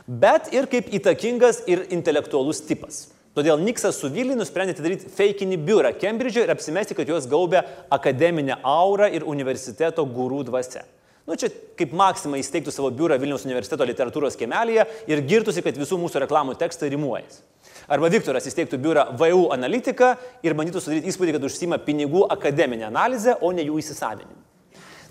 bet 0.06 0.50
ir 0.54 0.68
kaip 0.70 0.90
įtakingas 0.92 1.62
ir 1.70 1.86
intelektualus 1.94 2.62
tipas. 2.68 3.06
Todėl 3.32 3.62
Niksas 3.64 3.96
su 3.96 4.10
Vili 4.12 4.34
nusprendė 4.36 4.74
atidaryti 4.76 5.08
feikinį 5.08 5.56
biurą 5.64 5.94
Kembridže 5.96 6.42
ir 6.44 6.50
apsimesti, 6.52 6.96
kad 6.98 7.08
juos 7.08 7.24
gaubia 7.30 7.62
akademinė 7.92 8.58
aura 8.60 9.08
ir 9.08 9.24
universiteto 9.24 10.04
gurų 10.04 10.42
dvasia. 10.50 10.84
Nu, 11.24 11.36
čia 11.38 11.48
kaip 11.78 11.94
Maksima 11.96 12.36
įsteigtų 12.40 12.74
savo 12.74 12.90
biurą 12.92 13.16
Vilniaus 13.22 13.46
universiteto 13.46 13.86
literatūros 13.88 14.36
kiemelėje 14.36 14.84
ir 15.08 15.24
girtusi, 15.30 15.62
kad 15.64 15.78
visų 15.78 15.96
mūsų 16.02 16.24
reklamų 16.26 16.58
tekstai 16.60 16.90
rimuojasi. 16.92 17.40
Arba 17.88 18.10
Viktoras 18.12 18.46
įsteigtų 18.50 18.80
biurą 18.82 19.06
VU 19.16 19.46
analitiką 19.54 20.12
ir 20.44 20.56
bandytų 20.58 20.82
sudaryti 20.82 21.08
įspūdį, 21.12 21.36
kad 21.38 21.46
užsima 21.46 21.78
pinigų 21.80 22.26
akademinę 22.34 22.90
analizę, 22.90 23.38
o 23.40 23.52
ne 23.54 23.64
jų 23.64 23.78
įsisavinimą. 23.80 24.51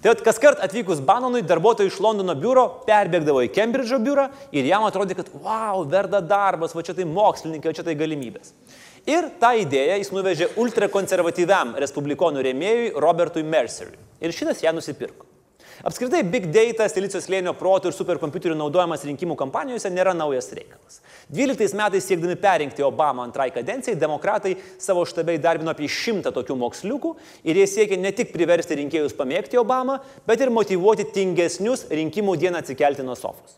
Tai 0.01 0.15
kas 0.25 0.39
kart 0.41 0.61
atvykus 0.65 1.01
Banonui, 1.05 1.43
darbuotojai 1.45 1.91
iš 1.91 1.99
Londono 2.01 2.33
biuro 2.33 2.63
perbėgdavo 2.87 3.43
į 3.45 3.51
Kembridžo 3.53 3.99
biurą 4.01 4.27
ir 4.49 4.65
jam 4.65 4.85
atrodė, 4.87 5.13
kad 5.19 5.29
wow, 5.43 5.83
verda 5.85 6.23
darbas, 6.25 6.73
va 6.73 6.81
čia 6.85 6.95
tai 6.97 7.05
mokslininkai, 7.05 7.69
va 7.69 7.77
čia 7.77 7.85
tai 7.85 7.93
galimybės. 7.99 8.55
Ir 9.09 9.29
tą 9.41 9.53
idėją 9.61 9.99
jis 10.01 10.11
nuvežė 10.13 10.51
ultrakonservatyviam 10.61 11.75
respublikonų 11.81 12.47
rėmėjui 12.49 12.93
Robertui 13.01 13.45
Merceriui. 13.45 14.01
Ir 14.21 14.33
šitas 14.33 14.65
ją 14.65 14.73
nusipirko. 14.77 15.30
Apskritai, 15.87 16.21
big 16.27 16.47
data, 16.53 16.85
silicijos 16.91 17.25
lėnio 17.31 17.53
protų 17.57 17.89
ir 17.89 17.95
superkompiuterių 17.95 18.57
naudojimas 18.59 19.05
rinkimų 19.07 19.37
kampanijose 19.39 19.89
nėra 19.89 20.13
naujas 20.17 20.51
reikalas. 20.53 20.99
12 21.31 21.77
metais 21.79 22.05
siekdami 22.05 22.35
perinkti 22.37 22.85
Obamą 22.85 23.23
antrai 23.25 23.49
kadencijai, 23.55 23.97
demokratai 23.97 24.53
savo 24.81 25.05
štabai 25.07 25.37
darbino 25.41 25.73
apie 25.73 25.89
šimtą 25.89 26.33
tokių 26.35 26.57
moksliukų 26.61 27.15
ir 27.47 27.61
jie 27.61 27.67
siekia 27.71 27.99
ne 28.01 28.13
tik 28.15 28.33
priversti 28.35 28.77
rinkėjus 28.81 29.17
pamėgti 29.17 29.59
Obamą, 29.61 30.01
bet 30.27 30.43
ir 30.43 30.53
motivuoti 30.53 31.07
tingesnius 31.15 31.87
rinkimų 31.89 32.37
dieną 32.41 32.61
atsikelti 32.61 33.07
nuo 33.07 33.15
sofos. 33.17 33.57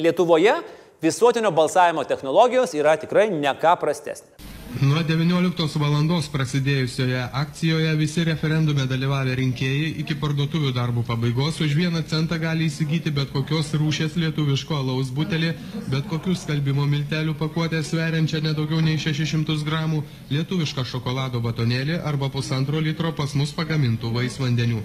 Lietuvoje 0.00 0.56
visuotinio 1.04 1.52
balsavimo 1.54 2.04
technologijos 2.08 2.74
yra 2.78 2.96
tikrai 3.00 3.28
ne 3.34 3.52
ką 3.60 3.76
prastesnės. 3.82 4.39
Nuo 4.78 5.00
19 5.02 5.80
valandos 5.82 6.28
prasidėjusioje 6.30 7.24
akcijoje 7.34 7.90
visi 7.98 8.22
referendume 8.22 8.84
dalyvavę 8.86 9.34
rinkėjai 9.40 9.88
iki 10.04 10.14
parduotuvių 10.22 10.70
darbų 10.76 11.02
pabaigos 11.08 11.58
už 11.66 11.74
vieną 11.74 12.04
centą 12.06 12.38
gali 12.38 12.68
įsigyti 12.70 13.10
bet 13.10 13.32
kokios 13.34 13.72
rūšės 13.74 14.14
lietuviško 14.22 14.78
alaus 14.78 15.10
butelį, 15.10 15.50
bet 15.90 16.06
kokių 16.12 16.36
skalbimo 16.38 16.86
miltelių 16.86 17.34
pakuotę 17.42 17.82
sveriančią 17.82 18.44
nedaugiau 18.46 18.78
nei 18.78 18.94
600 19.02 19.58
gramų, 19.66 20.04
lietuvišką 20.30 20.86
šokolado 20.86 21.42
batonėlį 21.42 21.98
arba 22.06 22.30
pusantro 22.30 22.78
litro 22.78 23.10
pas 23.10 23.34
mus 23.34 23.50
pagamintų 23.50 24.14
vaisvandenių. 24.14 24.84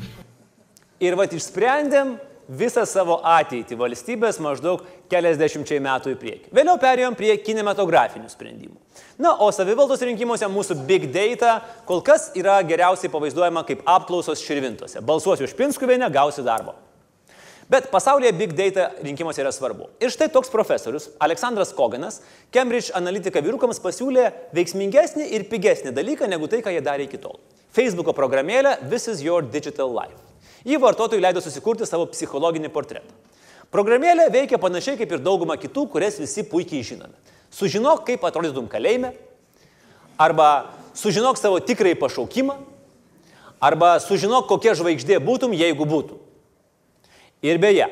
Ir 1.06 1.14
vad 1.20 1.38
išsprendėm 1.38 2.18
visą 2.48 2.86
savo 2.88 3.20
ateitį 3.26 3.78
valstybės 3.80 4.40
maždaug 4.44 4.84
keliasdešimčiai 5.12 5.82
metų 5.84 6.14
į 6.14 6.18
priekį. 6.22 6.50
Vėliau 6.56 6.78
perėjom 6.82 7.18
prie 7.18 7.36
kinematografinių 7.42 8.30
sprendimų. 8.32 8.76
Na, 9.22 9.36
o 9.40 9.52
savivaldos 9.56 10.04
rinkimuose 10.06 10.48
mūsų 10.52 10.80
big 10.88 11.08
data 11.14 11.60
kol 11.88 12.04
kas 12.06 12.32
yra 12.38 12.58
geriausiai 12.68 13.12
pavaizduojama 13.12 13.66
kaip 13.68 13.86
apklausos 13.88 14.44
širvintose. 14.44 15.02
Balsuosiu 15.06 15.48
už 15.48 15.56
Pinskuvienę, 15.58 16.10
gausiu 16.14 16.46
darbo. 16.46 16.76
Bet 17.70 17.88
pasaulyje 17.90 18.32
big 18.38 18.52
data 18.54 18.92
rinkimuose 19.02 19.42
yra 19.42 19.50
svarbu. 19.54 19.88
Ir 19.98 20.12
štai 20.14 20.28
toks 20.30 20.52
profesorius, 20.54 21.08
Aleksandras 21.18 21.74
Koganas, 21.74 22.20
Cambridge 22.54 22.94
Analytica 22.94 23.42
vyrukams 23.42 23.82
pasiūlė 23.82 24.28
veiksmingesnį 24.54 25.32
ir 25.34 25.48
pigesnį 25.50 25.96
dalyką 25.96 26.30
negu 26.30 26.52
tai, 26.52 26.62
ką 26.62 26.76
jie 26.76 26.84
darė 26.86 27.10
iki 27.10 27.18
tol. 27.24 27.40
Facebooko 27.74 28.14
programėlė 28.14 28.78
This 28.92 29.10
is 29.10 29.26
your 29.26 29.42
digital 29.42 29.90
life. 29.90 30.22
Ji 30.66 30.80
vartotojui 30.82 31.22
leido 31.22 31.44
susikurti 31.46 31.86
savo 31.86 32.08
psichologinį 32.10 32.72
portretą. 32.74 33.14
Programėlė 33.74 34.30
veikia 34.34 34.58
panašiai 34.62 34.98
kaip 34.98 35.12
ir 35.14 35.22
dauguma 35.22 35.58
kitų, 35.62 35.88
kurias 35.94 36.18
visi 36.22 36.46
puikiai 36.48 36.86
žinome. 36.86 37.14
Sužinok, 37.54 38.06
kaip 38.08 38.24
atrodytum 38.26 38.70
kalėjime, 38.72 39.12
arba 40.22 40.72
sužinok 40.98 41.38
savo 41.40 41.60
tikrąjį 41.64 41.98
pašaukimą, 42.02 42.56
arba 43.64 43.96
sužinok, 44.04 44.48
kokia 44.50 44.76
žvaigždė 44.80 45.20
būtum, 45.24 45.54
jeigu 45.58 45.88
būtum. 45.90 46.22
Ir 47.46 47.60
beje, 47.62 47.88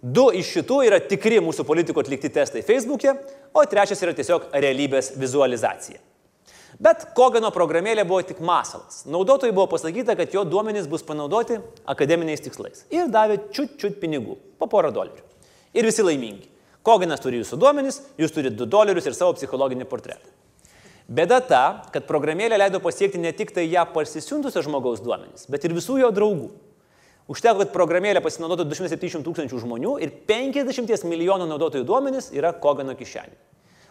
du 0.00 0.30
iš 0.32 0.54
šitų 0.56 0.80
yra 0.88 1.02
tikri 1.02 1.42
mūsų 1.44 1.66
politikų 1.68 2.04
atlikti 2.04 2.32
testai 2.32 2.64
Facebook'e, 2.64 3.16
o 3.52 3.64
trečias 3.68 4.02
yra 4.04 4.16
tiesiog 4.16 4.48
realybės 4.54 5.12
vizualizacija. 5.20 6.00
Bet 6.82 7.04
Kogano 7.14 7.52
programėlė 7.54 8.02
buvo 8.06 8.22
tik 8.26 8.40
masalas. 8.42 9.04
Naudotojai 9.06 9.54
buvo 9.54 9.68
pasakyta, 9.70 10.16
kad 10.18 10.32
jo 10.34 10.42
duomenys 10.48 10.88
bus 10.90 11.04
panaudoti 11.06 11.60
akademiniais 11.86 12.42
tikslais. 12.42 12.82
Ir 12.90 13.12
davė 13.14 13.38
čiut 13.54 13.76
čiut 13.78 14.00
pinigų, 14.02 14.34
po 14.58 14.66
porą 14.70 14.90
dolerių. 14.94 15.22
Ir 15.74 15.86
visi 15.86 16.02
laimingi. 16.02 16.50
Koganas 16.84 17.22
turi 17.22 17.38
jūsų 17.40 17.58
duomenys, 17.62 18.00
jūs 18.20 18.34
turite 18.34 18.58
2 18.58 18.66
dolerius 18.68 19.06
ir 19.08 19.14
savo 19.16 19.36
psichologinį 19.38 19.86
portretą. 19.88 20.26
Bėda 21.04 21.38
ta, 21.44 21.62
kad 21.92 22.06
programėlė 22.08 22.58
leido 22.58 22.80
pasiekti 22.80 23.20
ne 23.20 23.32
tik 23.36 23.52
tai 23.54 23.66
ją 23.68 23.84
parsisiuntusio 23.92 24.62
žmogaus 24.64 25.02
duomenys, 25.04 25.46
bet 25.52 25.64
ir 25.64 25.74
visų 25.76 25.98
jo 26.00 26.10
draugų. 26.16 26.50
Užteko, 27.28 27.62
kad 27.62 27.72
programėlė 27.72 28.20
pasinaudotų 28.24 28.66
270 28.68 29.24
tūkstančių 29.24 29.60
žmonių 29.62 29.94
ir 30.04 30.12
50 30.28 31.06
milijonų 31.08 31.46
naudotojų 31.48 31.86
duomenys 31.88 32.28
yra 32.36 32.52
Kogano 32.52 32.96
kišenė. 32.96 33.36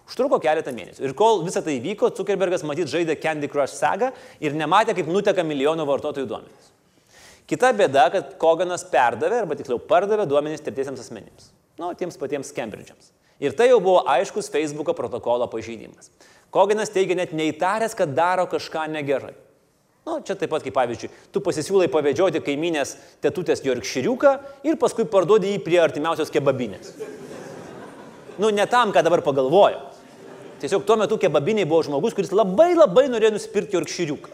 Užtruko 0.09 0.39
keletą 0.43 0.73
mėnesių. 0.75 1.05
Ir 1.07 1.15
kol 1.17 1.41
visą 1.45 1.63
tai 1.63 1.77
vyko, 1.83 2.09
Zuckerbergas 2.15 2.65
matyt 2.67 2.91
žaidė 2.91 3.15
Candy 3.21 3.47
Crush 3.51 3.77
sagą 3.77 4.11
ir 4.43 4.55
nematė, 4.57 4.95
kaip 4.97 5.07
nuteka 5.07 5.45
milijonų 5.47 5.85
vartotojų 5.87 6.27
duomenys. 6.27 6.71
Kita 7.47 7.71
bėda, 7.75 8.09
kad 8.11 8.35
Koganas 8.39 8.85
perdavė, 8.91 9.41
arba 9.43 9.55
tiksliau 9.59 9.79
pardavė 9.79 10.27
duomenys 10.27 10.63
tretiesiems 10.63 11.01
asmenims. 11.03 11.51
Nu, 11.79 11.91
tiems 11.97 12.19
patiems 12.19 12.51
Cambridge'ams. 12.55 13.11
Ir 13.43 13.55
tai 13.57 13.69
jau 13.71 13.79
buvo 13.83 14.03
aiškus 14.07 14.51
Facebook'o 14.53 14.95
protokolo 14.95 15.47
pažeidimas. 15.51 16.11
Koganas 16.53 16.91
teigia 16.93 17.17
net 17.17 17.33
neįtaręs, 17.35 17.95
kad 17.97 18.13
daro 18.15 18.45
kažką 18.51 18.85
negerai. 18.93 19.33
Nu, 20.03 20.19
čia 20.19 20.35
taip 20.35 20.51
pat 20.51 20.63
kaip 20.65 20.75
pavyzdžiui, 20.75 21.09
tu 21.31 21.39
pasisiūlai 21.43 21.87
pavėdžioti 21.91 22.41
kaiminės 22.43 22.97
tetutės 23.23 23.63
Jorkširiuką 23.63 24.33
ir 24.67 24.75
paskui 24.79 25.07
parduodi 25.07 25.53
jį 25.53 25.61
prie 25.63 25.79
artimiausios 25.79 26.31
kebabinės. 26.31 26.91
Nu, 28.35 28.49
ne 28.51 28.65
tam, 28.67 28.91
ką 28.91 29.03
dabar 29.05 29.23
pagalvoju. 29.23 29.92
Tiesiog 30.63 30.86
tuo 30.88 30.95
metu 30.95 31.17
kebabiniai 31.19 31.67
buvo 31.67 31.82
žmogus, 31.84 32.13
kuris 32.15 32.32
labai 32.32 32.69
labai 32.71 33.10
norėjo 33.12 33.34
nusipirkti 33.36 33.76
orkšyriuką. 33.82 34.30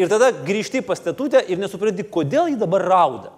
Ir 0.00 0.08
tada 0.08 0.30
grįžti 0.32 0.80
į 0.80 0.86
pastatutę 0.88 1.42
ir 1.44 1.60
nesupranti, 1.60 2.06
kodėl 2.08 2.48
jį 2.48 2.56
dabar 2.62 2.86
rauda. 2.88 3.34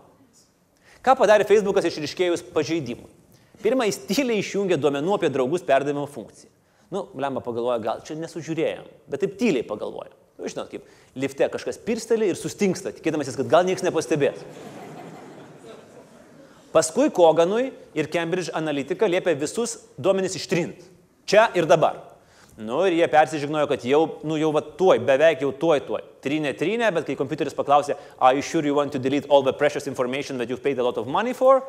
Ką 1.02 1.16
padarė 1.18 1.46
Facebookas 1.48 1.88
išriškėjus 1.90 2.44
pažeidimui? 2.54 3.10
Pirmą, 3.64 3.88
jis 3.88 3.98
tyliai 4.06 4.38
išjungė 4.44 4.78
duomenų 4.78 5.16
apie 5.16 5.32
draugus 5.34 5.66
perdavimo 5.66 6.06
funkciją. 6.06 6.52
Nu, 6.94 7.08
lemba 7.18 7.42
pagalvoja, 7.42 7.80
gal 7.82 8.06
čia 8.06 8.14
nesužiūrėjom, 8.20 8.86
bet 9.10 9.24
taip 9.24 9.34
tyliai 9.40 9.66
pagalvoja. 9.66 10.14
Nu, 10.38 10.46
žinot, 10.46 10.70
kaip 10.70 10.86
lifte 11.18 11.50
kažkas 11.50 11.82
pirstelė 11.82 12.30
ir 12.30 12.38
sustingsta, 12.38 12.94
tikėdamasis, 12.94 13.40
kad 13.40 13.50
gal 13.50 13.66
niekas 13.66 13.82
nepastebės. 13.82 14.38
Paskui 16.70 17.10
Koganui 17.14 17.72
ir 17.98 18.10
Cambridge 18.14 18.54
Analytica 18.54 19.10
liepė 19.10 19.34
visus 19.42 19.80
duomenys 19.98 20.38
ištrinti. 20.38 20.93
Čia 21.26 21.48
ir 21.56 21.68
dabar. 21.68 22.02
Nu 22.54 22.84
ir 22.86 22.94
jie 22.94 23.06
persižignojo, 23.10 23.66
kad 23.66 23.82
jau, 23.82 24.02
nu 24.22 24.36
jau 24.38 24.52
va 24.54 24.60
tuoj, 24.62 25.00
beveik 25.02 25.40
jau 25.42 25.50
tuoj, 25.58 25.80
tuoj. 25.88 26.02
Trynė, 26.22 26.52
trynė, 26.54 26.86
bet 26.94 27.08
kai 27.08 27.16
kompiuteris 27.18 27.56
paklausė, 27.56 27.96
are 28.20 28.36
you 28.38 28.44
sure 28.46 28.62
you 28.62 28.76
want 28.76 28.94
to 28.94 29.00
delete 29.02 29.26
all 29.28 29.42
the 29.42 29.52
precious 29.52 29.88
information 29.90 30.38
that 30.38 30.48
you've 30.48 30.62
paid 30.62 30.78
a 30.78 30.84
lot 30.86 31.00
of 31.00 31.10
money 31.10 31.34
for? 31.34 31.64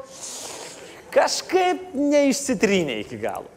Kažkaip 1.16 1.96
neišsitrynė 1.98 3.00
iki 3.02 3.18
galo. 3.18 3.50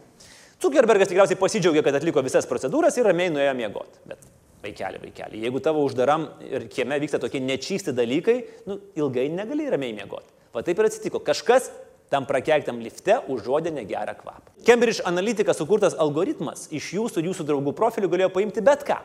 Zuckerbergas 0.62 1.10
tikriausiai 1.10 1.38
pasidžiaugė, 1.38 1.82
kad 1.86 1.98
atliko 1.98 2.22
visas 2.24 2.48
procedūras 2.48 2.96
ir 2.98 3.06
ramiai 3.06 3.34
nuėjo 3.34 3.52
miegoti. 3.58 4.00
Bet 4.08 4.24
vaikeli, 4.64 5.02
vaikeli, 5.02 5.42
jeigu 5.44 5.60
tavo 5.62 5.84
uždaram 5.86 6.24
ir 6.48 6.64
kieme 6.72 6.96
vyksta 7.02 7.20
tokie 7.22 7.42
nečysti 7.44 7.92
dalykai, 7.94 8.38
nu 8.70 8.78
ilgai 8.98 9.28
negali 9.34 9.68
ramiai 9.70 9.94
miegoti. 10.00 10.32
Va 10.54 10.64
taip 10.66 10.80
ir 10.80 10.88
atsitiko. 10.88 11.20
Kažkas 11.22 11.68
tam 12.12 12.26
prakeiktam 12.28 12.80
lifte 12.82 13.18
užuodė 13.28 13.72
negerą 13.74 14.16
kvapą. 14.18 14.52
Cambridge 14.66 15.04
Analytica 15.08 15.54
sukurtas 15.56 15.96
algoritmas 15.98 16.66
iš 16.74 16.92
jūsų 16.96 17.22
ir 17.22 17.30
jūsų 17.30 17.46
draugų 17.48 17.74
profilių 17.76 18.10
galėjo 18.12 18.32
paimti 18.34 18.64
bet 18.64 18.84
ką. 18.88 18.98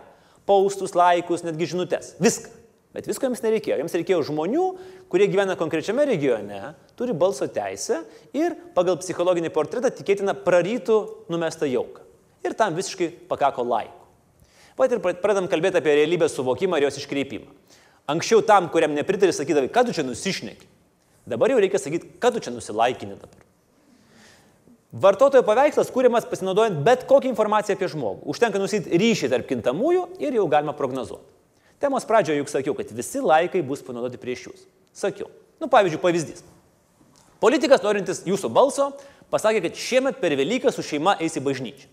Paustus, 0.48 0.96
laikus, 0.96 1.46
netgi 1.46 1.70
žinutės. 1.72 2.16
Viską. 2.24 2.52
Bet 2.94 3.08
visko 3.10 3.26
jiems 3.26 3.42
nereikėjo. 3.42 3.80
Jiems 3.82 3.96
reikėjo 3.98 4.20
žmonių, 4.28 4.66
kurie 5.10 5.26
gyvena 5.32 5.56
konkrečiame 5.58 6.06
regione, 6.06 6.76
turi 7.00 7.16
balso 7.18 7.48
teisę 7.50 8.04
ir 8.38 8.54
pagal 8.76 9.00
psichologinį 9.02 9.50
portretą 9.56 9.90
tikėtina 9.90 10.36
prarytų 10.38 11.00
numestą 11.34 11.70
jauką. 11.70 12.04
Ir 12.46 12.54
tam 12.60 12.78
visiškai 12.78 13.10
pakako 13.32 13.66
laikų. 13.66 14.04
Pat 14.78 14.94
ir 14.94 15.02
pradedam 15.02 15.48
kalbėti 15.50 15.80
apie 15.80 15.96
realybės 15.96 16.36
suvokimą 16.38 16.80
ir 16.80 16.88
jos 16.88 17.00
iškreipimą. 17.02 17.50
Anksčiau 18.14 18.44
tam, 18.46 18.68
kuriam 18.74 18.94
nepritari, 18.94 19.34
sakydavai, 19.34 19.72
kad 19.74 19.88
tu 19.88 19.96
čia 19.96 20.06
nusišneki. 20.06 20.68
Dabar 21.30 21.54
jau 21.54 21.60
reikia 21.62 21.80
sakyti, 21.80 22.10
kad 22.20 22.36
tu 22.36 22.42
čia 22.44 22.52
nusilaikini 22.52 23.16
dabar. 23.16 23.44
Vartotojo 24.94 25.42
paveikslas 25.48 25.90
kūriamas 25.90 26.28
pasinaudojant 26.30 26.84
bet 26.86 27.08
kokią 27.10 27.32
informaciją 27.32 27.78
apie 27.78 27.88
žmogų. 27.90 28.28
Užtenka 28.30 28.60
nusiti 28.62 28.94
ryšį 29.02 29.32
tarp 29.32 29.48
kintamųjų 29.50 30.04
ir 30.22 30.36
jau 30.38 30.46
galima 30.52 30.76
prognozuoti. 30.78 31.26
Temos 31.82 32.06
pradžioje 32.08 32.44
juk 32.44 32.52
sakiau, 32.52 32.76
kad 32.78 32.92
visi 32.94 33.24
laikai 33.24 33.64
bus 33.66 33.82
panaudoti 33.84 34.20
prieš 34.22 34.46
jūs. 34.48 34.68
Sakiau. 34.94 35.32
Nu, 35.60 35.68
pavyzdžiui, 35.72 36.00
pavyzdys. 36.04 36.46
Politikas 37.42 37.82
norintis 37.84 38.22
jūsų 38.28 38.52
balso 38.54 38.92
pasakė, 39.34 39.66
kad 39.66 39.82
šiemet 39.82 40.22
per 40.22 40.36
Velyką 40.38 40.72
su 40.72 40.86
šeima 40.86 41.18
eis 41.20 41.36
į 41.40 41.44
bažnyčią. 41.44 41.90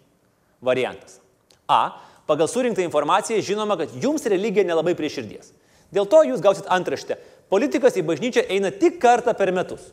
Variantas. 0.62 1.18
A. 1.66 1.96
Pagal 2.28 2.46
surinktą 2.52 2.84
informaciją 2.84 3.40
žinoma, 3.42 3.74
kad 3.80 3.90
jums 3.98 4.28
religija 4.30 4.62
nelabai 4.68 4.92
prie 4.94 5.08
širdies. 5.10 5.54
Dėl 5.90 6.06
to 6.06 6.20
jūs 6.28 6.44
gausit 6.44 6.68
antraštę. 6.70 7.16
Politikas 7.50 7.96
į 7.98 8.04
bažnyčią 8.06 8.44
eina 8.52 8.70
tik 8.70 9.00
kartą 9.02 9.34
per 9.34 9.50
metus. 9.54 9.90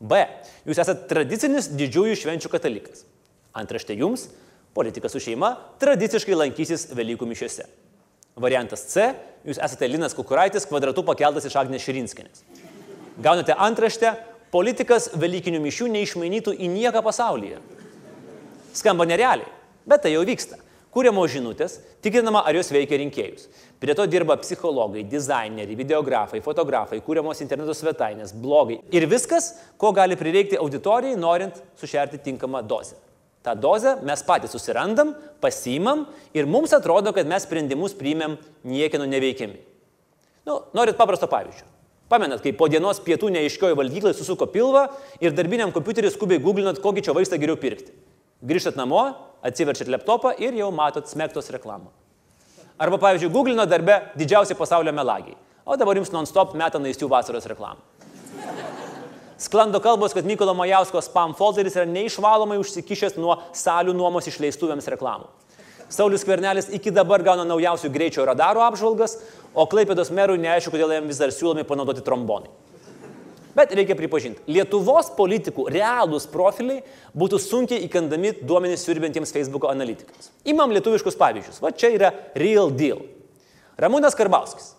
B. 0.00 0.20
Jūs 0.68 0.80
esate 0.80 1.08
tradicinis 1.08 1.70
didžiųjų 1.72 2.18
švenčių 2.20 2.52
katalikas. 2.52 3.04
Antraštė 3.56 3.96
jums. 4.00 4.28
Politikas 4.76 5.16
su 5.16 5.22
šeima 5.24 5.54
tradiciškai 5.82 6.36
lankysis 6.36 6.90
Velykų 6.94 7.26
mišiuose. 7.32 7.66
Variantas 8.40 8.84
C. 8.92 9.10
Jūs 9.48 9.58
esate 9.58 9.88
Linas 9.88 10.14
Kukuraitis 10.16 10.68
kvadratu 10.68 11.02
pakeltas 11.04 11.48
iš 11.48 11.56
Agnės 11.58 11.84
Širinskinės. 11.84 12.44
Gaunate 13.20 13.56
antraštę. 13.56 14.14
Politikas 14.50 15.12
Velykinių 15.14 15.60
mišių 15.62 15.86
neišmainytų 15.94 16.56
į 16.58 16.68
nieką 16.72 17.04
pasaulyje. 17.06 17.60
Skamba 18.74 19.06
nerealiai, 19.06 19.46
bet 19.86 20.02
tai 20.02 20.10
jau 20.16 20.24
vyksta 20.26 20.58
kūriamos 20.94 21.30
žinutės, 21.32 21.78
tikrinama, 22.04 22.42
ar 22.46 22.56
jos 22.58 22.72
veikia 22.74 22.98
rinkėjus. 23.00 23.46
Prie 23.80 23.94
to 23.96 24.06
dirba 24.10 24.36
psichologai, 24.42 25.04
dizaineriai, 25.08 25.78
videografai, 25.78 26.42
fotografai, 26.44 27.00
kūriamos 27.04 27.40
interneto 27.44 27.74
svetainės, 27.76 28.34
blogai. 28.36 28.80
Ir 28.94 29.06
viskas, 29.10 29.52
ko 29.80 29.94
gali 29.96 30.18
prireikti 30.20 30.58
auditorijai, 30.60 31.18
norint 31.20 31.62
sušerti 31.80 32.20
tinkamą 32.26 32.64
dozę. 32.66 32.98
Ta 33.40 33.54
dozę 33.56 33.96
mes 34.04 34.20
patys 34.26 34.52
susirandam, 34.52 35.14
pasimam 35.40 36.04
ir 36.36 36.48
mums 36.50 36.74
atrodo, 36.76 37.14
kad 37.16 37.28
mes 37.28 37.46
sprendimus 37.46 37.96
priimėm 37.96 38.36
niekieno 38.68 39.06
neveikiami. 39.08 39.56
Nu, 40.44 40.60
norit 40.76 40.98
paprasto 40.98 41.28
pavyzdžio. 41.30 41.64
Pamenat, 42.10 42.42
kai 42.42 42.50
po 42.58 42.66
dienos 42.68 42.98
pietų 43.00 43.30
neaiškioji 43.30 43.76
valgyklai 43.78 44.12
susuko 44.18 44.48
pilvą 44.50 44.88
ir 45.22 45.32
darbiniam 45.32 45.70
kompiuteriu 45.72 46.10
skubiai 46.10 46.42
googlinat, 46.42 46.82
kokį 46.82 47.04
čia 47.06 47.14
vaistą 47.14 47.38
geriau 47.38 47.54
pirkti. 47.60 47.94
Grįžtat 48.42 48.76
namo, 48.76 49.04
atsiverčiat 49.46 49.90
laptopą 49.92 50.34
ir 50.38 50.56
jau 50.58 50.70
matot 50.74 51.08
smektos 51.08 51.50
reklamą. 51.54 51.90
Arba, 52.80 52.96
pavyzdžiui, 52.96 53.32
googlino 53.32 53.66
darbe 53.68 53.98
didžiausi 54.16 54.56
pasaulio 54.56 54.92
melagiai. 54.96 55.36
O 55.68 55.76
dabar 55.76 55.98
jums 56.00 56.12
non-stop 56.14 56.54
meta 56.56 56.80
naistų 56.80 57.10
vasaros 57.12 57.44
reklamą. 57.50 57.82
Sklando 59.40 59.80
kalbos, 59.80 60.12
kad 60.12 60.26
Mykolo 60.28 60.52
Majausko 60.56 61.00
spam 61.04 61.32
folderis 61.36 61.76
yra 61.78 61.86
neišvalomai 61.88 62.58
užsikišęs 62.60 63.16
nuo 63.16 63.38
salių 63.56 63.94
nuomos 63.96 64.28
išleistuvėms 64.28 64.88
reklamų. 64.92 65.28
Saulis 65.90 66.24
Kvernelis 66.24 66.68
iki 66.76 66.92
dabar 66.94 67.24
gauna 67.24 67.46
naujausių 67.48 67.88
greičio 67.90 68.24
radaro 68.28 68.62
apžvalgas, 68.62 69.16
o 69.56 69.64
Klaipėdos 69.66 70.12
merui 70.14 70.38
neaišku, 70.38 70.74
kodėl 70.74 70.92
jam 70.94 71.08
vis 71.08 71.18
dar 71.18 71.32
siūlomi 71.34 71.64
panaudoti 71.66 72.04
trombonai. 72.06 72.52
Bet 73.56 73.72
reikia 73.74 73.96
pripažinti, 73.98 74.42
Lietuvos 74.50 75.08
politikų 75.16 75.66
realūs 75.74 76.28
profiliai 76.30 76.84
būtų 77.18 77.40
sunkiai 77.42 77.82
įkandami 77.86 78.32
duomenys 78.46 78.84
siurbintiems 78.86 79.32
Facebook 79.34 79.66
analitikams. 79.70 80.30
Imam 80.48 80.70
lietuviškus 80.74 81.18
pavyzdžius. 81.18 81.58
Va 81.64 81.72
čia 81.74 81.90
yra 81.96 82.12
real 82.38 82.70
deal. 82.70 83.02
Ramūnas 83.80 84.14
Karbauskis. 84.18 84.74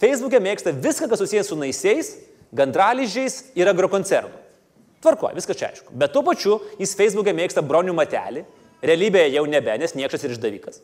Facebook'e 0.00 0.40
mėgsta 0.42 0.72
viską, 0.72 1.10
kas 1.10 1.20
susijęs 1.20 1.52
su 1.52 1.58
naisiais, 1.58 2.14
gandralyžiais 2.56 3.40
ir 3.58 3.68
agrokoncernu. 3.70 4.40
Tvarko, 5.04 5.28
viskas 5.36 5.58
čia 5.60 5.68
aišku. 5.68 5.92
Bet 5.92 6.14
tuo 6.14 6.24
pačiu 6.24 6.58
jis 6.80 6.94
Facebook'e 6.96 7.34
mėgsta 7.36 7.62
bronių 7.64 7.92
matelį, 7.96 8.46
realybėje 8.84 9.34
jau 9.36 9.44
nebe, 9.48 9.74
nes 9.80 9.92
niekšas 9.98 10.24
ir 10.24 10.32
išdavikas. 10.36 10.80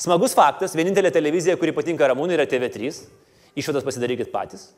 Smagus 0.00 0.32
faktas, 0.34 0.72
vienintelė 0.78 1.12
televizija, 1.14 1.58
kuri 1.60 1.74
patinka 1.76 2.08
Ramūnui, 2.08 2.34
yra 2.38 2.46
TV3. 2.48 2.94
Išvadas 3.60 3.84
pasidarykit 3.84 4.32
patys. 4.32 4.70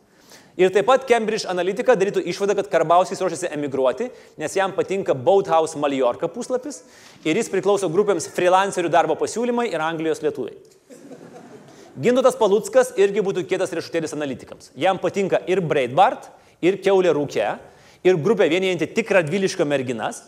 Ir 0.55 0.71
taip 0.71 0.87
pat 0.87 1.03
Cambridge 1.09 1.49
Analytica 1.51 1.97
darytų 1.99 2.23
išvadą, 2.31 2.55
kad 2.61 2.69
Karbauskis 2.71 3.19
ruošiasi 3.19 3.49
emigruoti, 3.57 4.07
nes 4.38 4.55
jam 4.55 4.71
patinka 4.77 5.17
Boathouse 5.19 5.81
Mallorca 5.83 6.29
puslapis 6.31 6.85
ir 7.27 7.35
jis 7.35 7.51
priklauso 7.51 7.90
grupėms 7.90 8.29
freelancerių 8.37 8.93
darbo 8.93 9.17
pasiūlymai 9.19 9.67
ir 9.73 9.83
Anglijos 9.83 10.23
lietuviai. 10.23 10.55
Gindutas 11.99 12.38
Paluckas 12.38 12.93
irgi 12.99 13.23
būtų 13.23 13.45
kietas 13.51 13.75
riešutėlis 13.75 14.14
analitikams. 14.14 14.71
Jam 14.79 14.99
patinka 15.03 15.43
ir 15.51 15.62
Breitbart, 15.62 16.31
ir 16.62 16.79
Keulė 16.83 17.11
Rūkė, 17.14 17.49
ir 18.07 18.23
grupė 18.23 18.47
vienijanti 18.51 18.88
tik 18.95 19.11
radviliško 19.14 19.67
merginas, 19.67 20.23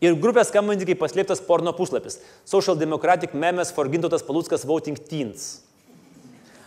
ir 0.00 0.16
grupė 0.20 0.44
skambanti 0.48 0.88
kaip 0.88 1.00
paslėptas 1.00 1.40
porno 1.44 1.72
puslapis 1.76 2.20
Social 2.44 2.76
Democratic 2.76 3.32
Memes 3.32 3.72
for 3.72 3.88
Gindutas 3.88 4.24
Paluckas 4.28 4.68
Voting 4.68 5.00
Teens. 5.08 5.69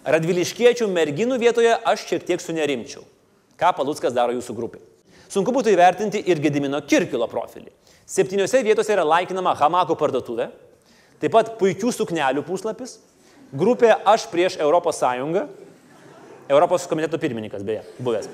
Radviliškiečių 0.04 0.90
merginų 0.92 1.38
vietoje 1.40 1.72
aš 1.88 2.04
šiek 2.10 2.26
tiek 2.28 2.42
sunerimčiau. 2.44 3.06
Ką 3.60 3.70
Paluckas 3.78 4.16
daro 4.16 4.36
jūsų 4.36 4.56
grupai? 4.58 4.82
Sunku 5.32 5.54
būtų 5.56 5.72
įvertinti 5.72 6.20
ir 6.28 6.42
Gedimino 6.44 6.82
Kirkilo 6.84 7.28
profilį. 7.32 7.72
Septyniose 8.06 8.60
vietose 8.66 8.92
yra 8.94 9.06
laikinama 9.08 9.56
Hamako 9.56 9.96
parduotuvė, 9.98 10.50
taip 11.24 11.32
pat 11.34 11.54
puikių 11.58 11.94
suknelių 11.96 12.44
puslapis, 12.44 12.98
grupė 13.56 13.94
Aš 14.04 14.28
prieš 14.28 14.60
Europos 14.60 15.00
Sąjungą, 15.00 15.48
Europos 16.52 16.86
komiteto 16.92 17.18
pirmininkas 17.18 17.64
beje, 17.64 17.86
buvęs. 18.04 18.28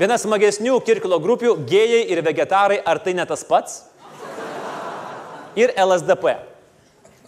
Viena 0.00 0.18
smagesnių 0.18 0.80
Kirkilo 0.82 1.20
grupių- 1.22 1.54
gėjai 1.70 2.08
ir 2.10 2.22
vegetarai, 2.26 2.82
ar 2.84 2.98
tai 2.98 3.12
ne 3.14 3.24
tas 3.24 3.44
pats? 3.44 3.84
Ir 5.54 5.70
LSDP. 5.76 6.38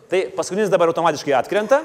Tai 0.08 0.20
paskutinis 0.34 0.70
dabar 0.70 0.88
automatiškai 0.88 1.32
atkrenta. 1.38 1.84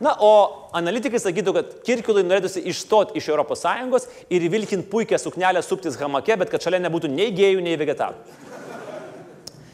Na, 0.00 0.14
o 0.16 0.70
analitikai 0.72 1.20
sakytų, 1.20 1.52
kad 1.52 1.72
Kirkilui 1.84 2.22
norėtųsi 2.24 2.62
išstoti 2.70 3.20
iš 3.20 3.26
ES 3.34 4.06
ir 4.32 4.46
vilkinti 4.48 4.88
puikią 4.88 5.18
suknelę 5.20 5.60
suptis 5.62 5.98
hamake, 6.00 6.38
bet 6.40 6.48
kad 6.48 6.64
šalia 6.64 6.80
nebūtų 6.86 7.10
nei 7.12 7.28
gėjų, 7.36 7.60
nei 7.60 7.76
vegetarų. 7.76 8.48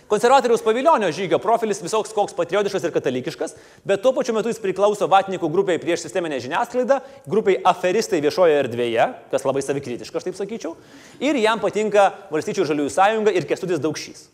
Konservatoriaus 0.07 0.63
paviljonio 0.63 1.09
žygio 1.11 1.39
profilis 1.43 1.81
visoks 1.83 2.13
koks 2.15 2.35
patriotiškas 2.39 2.85
ir 2.87 2.93
katalikiškas, 2.95 3.57
bet 3.87 4.03
tuo 4.03 4.13
pačiu 4.15 4.35
metu 4.37 4.51
jis 4.51 4.61
priklauso 4.63 5.09
vatnikų 5.11 5.51
grupiai 5.51 5.81
prieš 5.83 6.05
sisteminę 6.05 6.39
žiniasklaidą, 6.43 7.01
grupiai 7.27 7.59
aferistai 7.67 8.21
viešojoje 8.23 8.61
erdvėje, 8.63 9.09
kas 9.33 9.47
labai 9.47 9.65
savikritiška, 9.67 10.19
aš 10.19 10.29
taip 10.29 10.39
sakyčiau, 10.39 10.77
ir 11.19 11.39
jam 11.43 11.63
patinka 11.63 12.13
Valstyčių 12.31 12.69
žaliųjų 12.71 12.95
sąjunga 12.95 13.35
ir 13.35 13.51
Kestudis 13.51 13.83
Daukšys. 13.83 14.29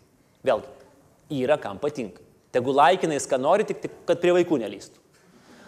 Vėlgi, 0.44 0.68
yra 1.40 1.56
kam 1.60 1.80
patinka. 1.80 2.20
Tegu 2.52 2.76
laikinais, 2.76 3.24
ką 3.28 3.40
nori, 3.40 3.64
tik, 3.64 3.80
tik 3.86 4.02
kad 4.08 4.20
prie 4.20 4.36
vaikų 4.36 4.60
nelystų. 4.60 5.01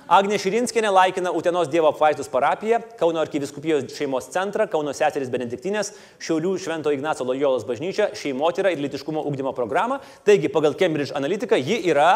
Agnė 0.04 0.36
Širinskinė 0.36 0.90
laikina 0.92 1.30
Utenos 1.32 1.70
Dievo 1.72 1.88
apvaizdos 1.88 2.28
parapiją, 2.28 2.82
Kauno 3.00 3.22
arkiviskupijos 3.22 3.86
šeimos 3.96 4.26
centrą, 4.34 4.66
Kauno 4.68 4.92
seserys 4.92 5.30
Benediktinės, 5.32 5.94
Šiaulių 6.20 6.58
Švento 6.60 6.92
Ignaco 6.92 7.24
Lojolos 7.24 7.64
bažnyčią, 7.64 8.10
šeimotyrą 8.12 8.74
ir 8.74 8.82
litiškumo 8.84 9.22
ugdymo 9.24 9.54
programą. 9.56 10.02
Taigi, 10.28 10.50
pagal 10.52 10.76
Cambridge 10.76 11.16
analitiką, 11.16 11.56
ji 11.56 11.78
yra 11.88 12.10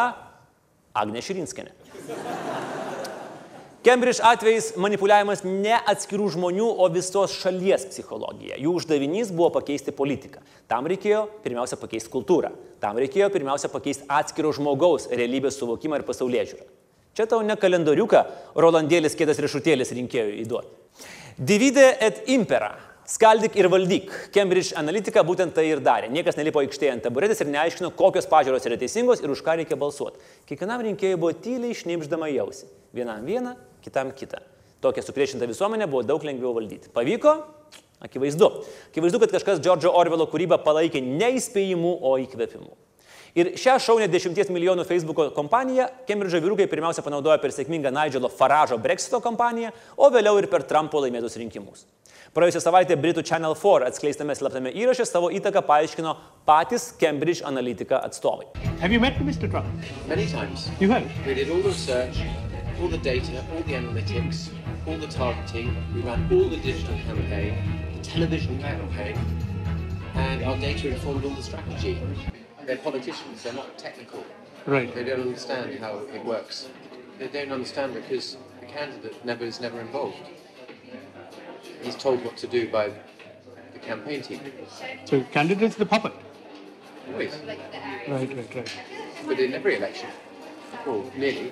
Agnė 0.93 1.23
Širinskinė. 1.25 1.73
Cambridge 3.81 4.21
atvejais 4.21 4.75
manipuliavimas 4.77 5.41
ne 5.47 5.79
atskirų 5.89 6.27
žmonių, 6.35 6.67
o 6.69 6.89
visos 6.93 7.33
šalies 7.41 7.87
psichologija. 7.89 8.59
Jų 8.61 8.75
uždavinys 8.83 9.31
buvo 9.33 9.49
pakeisti 9.55 9.95
politiką. 9.95 10.43
Tam 10.69 10.85
reikėjo 10.91 11.23
pirmiausia 11.41 11.79
pakeisti 11.81 12.13
kultūrą. 12.13 12.51
Tam 12.83 13.01
reikėjo 13.01 13.31
pirmiausia 13.33 13.71
pakeisti 13.73 14.05
atskiro 14.05 14.53
žmogaus 14.53 15.09
realybės 15.09 15.57
suvokimą 15.57 16.03
ir 16.03 16.05
pasaulyje 16.05 16.45
žiūrą. 16.51 16.69
Čia 17.17 17.25
tau 17.29 17.41
ne 17.45 17.55
kalendoriuką 17.59 18.25
Rolandėlis 18.59 19.17
kėdas 19.19 19.41
riešutėlis 19.43 19.91
rinkėjų 19.97 20.37
įduoti. 20.43 20.75
Divide 21.39 21.93
et 22.03 22.25
impera. 22.31 22.73
Skaldyk 23.09 23.55
ir 23.57 23.65
valdyk. 23.71 24.11
Cambridge 24.35 24.75
Analytica 24.77 25.23
būtent 25.25 25.55
tai 25.55 25.63
ir 25.71 25.79
darė. 25.81 26.11
Niekas 26.13 26.37
nelipo 26.37 26.61
aikštėje 26.61 26.91
ant 26.93 27.05
taburetės 27.07 27.41
ir 27.41 27.49
neaiškino, 27.49 27.89
kokios 27.97 28.27
pažiūros 28.29 28.67
yra 28.69 28.77
teisingos 28.77 29.23
ir 29.23 29.33
už 29.33 29.41
ką 29.45 29.55
reikia 29.57 29.79
balsuoti. 29.79 30.21
Kiekvienam 30.45 30.83
rinkėjui 30.85 31.17
buvo 31.17 31.31
tyliai 31.33 31.77
šnipždama 31.79 32.29
jausi. 32.35 32.67
Vienam 32.93 33.25
vieną, 33.25 33.55
kitam 33.81 34.11
kitą. 34.13 34.43
Tokia 34.83 35.01
supriešinta 35.01 35.49
visuomenė 35.49 35.87
buvo 35.89 36.03
daug 36.05 36.27
lengviau 36.27 36.53
valdyti. 36.59 36.91
Pavyko? 36.93 37.33
Akivaizdu. 38.05 38.51
Akivaizdu, 38.91 39.23
kad 39.23 39.33
kažkas 39.33 39.63
Džordžo 39.63 39.95
Orvelo 39.97 40.29
kūrybą 40.29 40.61
palaikė 40.63 41.01
ne 41.01 41.33
įspėjimu, 41.39 41.97
o 42.05 42.13
įkvėpimu. 42.21 42.75
Ir 43.37 43.51
šią 43.59 43.75
šaunę 43.83 44.07
10 44.09 44.49
milijonų 44.49 44.85
Facebook 44.89 45.19
kompaniją 45.35 45.85
Cambridge 46.07 46.41
vyrukai 46.41 46.65
pirmiausia 46.69 47.03
panaudojo 47.05 47.37
per 47.41 47.53
sėkmingą 47.53 47.91
Nigelo 47.93 48.29
Faražo 48.29 48.77
Brexito 48.81 49.19
kampaniją, 49.21 49.69
o 49.97 50.09
vėliau 50.09 50.39
ir 50.41 50.47
per 50.49 50.63
Trumpo 50.65 51.01
laimėtus 51.03 51.37
rinkimus. 51.37 51.85
Praėjusią 52.33 52.61
savaitę 52.61 52.97
Britų 52.97 53.23
Channel 53.25 53.55
4 53.57 53.85
atskleistame 53.89 54.35
slaptame 54.37 54.73
įraše 54.73 55.05
savo 55.05 55.29
įtaką 55.33 55.61
paaiškino 55.65 56.15
patys 56.45 56.89
Cambridge 57.01 57.41
Analytica 57.45 58.01
atstovai. 58.05 58.45
Have 58.81 58.93
you 58.93 58.99
met 58.99 59.17
Mr. 59.21 59.49
Trump? 59.49 59.65
Many 60.07 60.25
times. 60.27 60.69
You 60.79 60.89
have? 60.91 61.05
We 61.25 61.33
did 61.33 61.49
all 61.49 61.61
the 61.61 61.69
research, 61.69 62.21
all 62.81 62.89
the 62.89 62.97
data, 62.97 63.45
all 63.53 63.63
the 63.63 63.73
analytics, 63.73 64.49
all 64.87 64.97
the 64.97 65.07
targeting. 65.07 65.73
We 65.93 66.01
ran 66.01 66.27
all 66.31 66.49
the 66.49 66.57
digital 66.57 66.97
campaign, 67.05 67.57
the 67.97 68.03
television 68.03 68.59
campaign, 68.59 69.17
and 70.15 70.43
our 70.43 70.57
data 70.57 70.89
informed 70.89 71.25
all 71.25 71.33
the 71.33 71.43
strategy. 71.43 71.97
They're 72.69 72.77
politicians, 72.77 73.41
they're 73.41 73.53
not 73.53 73.79
technical. 73.79 74.23
Right. 74.67 74.93
They 74.93 75.03
don't 75.03 75.21
understand 75.21 75.79
how 75.79 76.01
it 76.13 76.23
works. 76.23 76.67
They 77.17 77.27
don't 77.27 77.51
understand 77.51 77.95
because 77.95 78.37
the 78.59 78.67
candidate 78.67 79.25
never 79.25 79.43
is 79.43 79.59
never 79.59 79.79
involved. 79.81 80.17
He's 81.81 81.95
told 81.95 82.23
what 82.23 82.37
to 82.37 82.45
do 82.45 82.69
by 82.69 82.91
the 83.73 83.79
campaign 83.79 84.21
team. 84.21 84.41
So 85.05 85.23
candidate's 85.31 85.77
the 85.77 85.87
puppet. 85.87 86.13
Always. 87.11 87.33
Right, 87.47 88.37
right, 88.37 88.55
right. 88.55 88.71
But 89.25 89.39
in 89.39 89.55
every 89.55 89.77
election, 89.77 90.09
well, 90.85 91.11
nearly, 91.17 91.51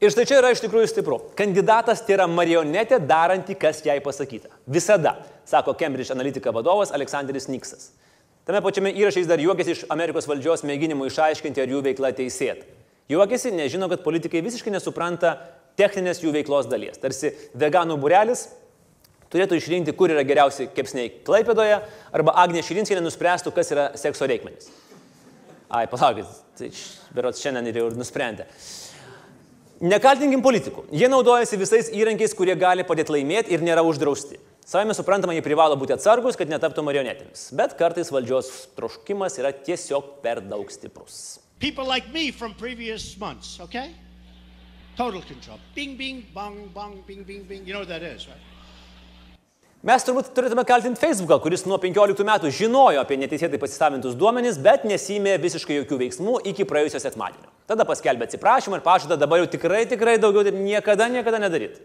Ir 0.00 0.10
štai 0.10 0.26
čia 0.30 0.40
yra 0.42 0.50
iš 0.54 0.60
tikrųjų 0.62 0.90
stipru. 0.90 1.20
Kandidatas 1.38 2.02
tai 2.06 2.14
yra 2.14 2.26
marionetė 2.30 2.98
daranti, 3.02 3.54
kas 3.54 3.78
jai 3.86 4.00
pasakyta. 4.02 4.50
Visada, 4.66 5.14
sako 5.46 5.74
Cambridge 5.78 6.10
Analytica 6.14 6.50
vadovas 6.54 6.90
Aleksandris 6.94 7.46
Niksas. 7.50 7.92
Tame 8.48 8.62
pačiame 8.64 8.94
įraše 8.96 9.20
jis 9.20 9.28
dar 9.28 9.40
juokiasi 9.44 9.74
iš 9.74 9.80
Amerikos 9.92 10.24
valdžios 10.24 10.62
mėginimų 10.64 11.10
išaiškinti, 11.10 11.60
ar 11.60 11.68
jų 11.68 11.82
veikla 11.84 12.14
teisėta. 12.16 12.64
Juokiasi, 13.12 13.52
nežino, 13.52 13.90
kad 13.92 14.00
politikai 14.00 14.40
visiškai 14.44 14.72
nesupranta 14.72 15.34
techninės 15.76 16.22
jų 16.22 16.32
veiklos 16.32 16.68
dalies. 16.70 16.96
Tarsi 17.00 17.34
veganų 17.60 17.98
burelis 18.00 18.46
turėtų 19.28 19.60
išrinkti, 19.60 19.92
kur 19.92 20.14
yra 20.14 20.24
geriausi 20.24 20.70
kepsniai 20.72 21.12
Klaipėdoje, 21.28 21.82
arba 22.16 22.38
Agnė 22.40 22.64
Širinskienė 22.64 23.04
nuspręstų, 23.04 23.52
kas 23.52 23.72
yra 23.74 23.90
sekso 24.00 24.24
reikmenys. 24.28 24.72
Ai, 25.68 25.84
palaukit, 25.92 26.28
tai 26.56 26.70
berots 27.12 27.44
šiandien 27.44 27.68
ir 27.68 27.82
jau 27.82 27.90
nusprendė. 27.92 28.48
Nekaltinkim 29.84 30.40
politikų. 30.42 30.88
Jie 30.96 31.12
naudojasi 31.12 31.60
visais 31.60 31.92
įrankiais, 31.92 32.32
kurie 32.34 32.56
gali 32.56 32.88
padėti 32.88 33.12
laimėti 33.12 33.52
ir 33.52 33.60
nėra 33.60 33.84
uždrausti. 33.84 34.40
Savame 34.68 34.92
suprantama, 34.92 35.32
jie 35.32 35.40
privalo 35.40 35.78
būti 35.80 35.94
atsargus, 35.94 36.36
kad 36.36 36.50
netaptų 36.52 36.82
marionetėmis. 36.84 37.46
Bet 37.56 37.72
kartais 37.78 38.10
valdžios 38.12 38.50
troškimas 38.76 39.38
yra 39.40 39.48
tiesiog 39.56 40.18
per 40.20 40.42
daug 40.44 40.68
stiprus. 40.68 41.38
People 41.56 41.88
like 41.88 42.12
me 42.12 42.28
from 42.28 42.52
previous 42.52 43.14
months, 43.16 43.56
okay? 43.64 43.94
Total 44.98 45.22
control. 45.24 45.56
Bing, 45.72 45.96
bing, 45.96 46.20
bong, 46.34 46.68
bong, 46.74 47.00
bing, 47.06 47.24
bing, 47.24 47.46
bing. 47.48 47.64
You 47.64 47.72
know 47.72 47.80
what 47.80 47.88
that 47.88 48.04
is, 48.04 48.28
right? 48.28 48.44
Mes 49.88 50.04
turbūt 50.04 50.34
turėtume 50.36 50.66
kaltinti 50.68 51.00
Facebooką, 51.00 51.38
kuris 51.40 51.64
nuo 51.64 51.78
15 51.80 52.28
metų 52.28 52.52
žinojo 52.52 53.00
apie 53.00 53.16
neteisėtai 53.22 53.60
pasisavintus 53.62 54.18
duomenys, 54.20 54.58
bet 54.60 54.84
nesimė 54.84 55.38
visiškai 55.40 55.78
jokių 55.78 56.02
veiksmų 56.02 56.40
iki 56.52 56.68
praėjusio 56.68 57.00
sekmadienio. 57.06 57.48
Tada 57.70 57.88
paskelbė 57.88 58.28
atsiprašymą 58.28 58.82
ir 58.82 58.84
pažada 58.84 59.16
dabar 59.16 59.40
jau 59.40 59.48
tikrai, 59.48 59.86
tikrai 59.88 60.18
daugiau 60.20 60.44
taip 60.44 60.60
niekada, 60.60 61.08
niekada 61.08 61.40
nedaryti. 61.40 61.80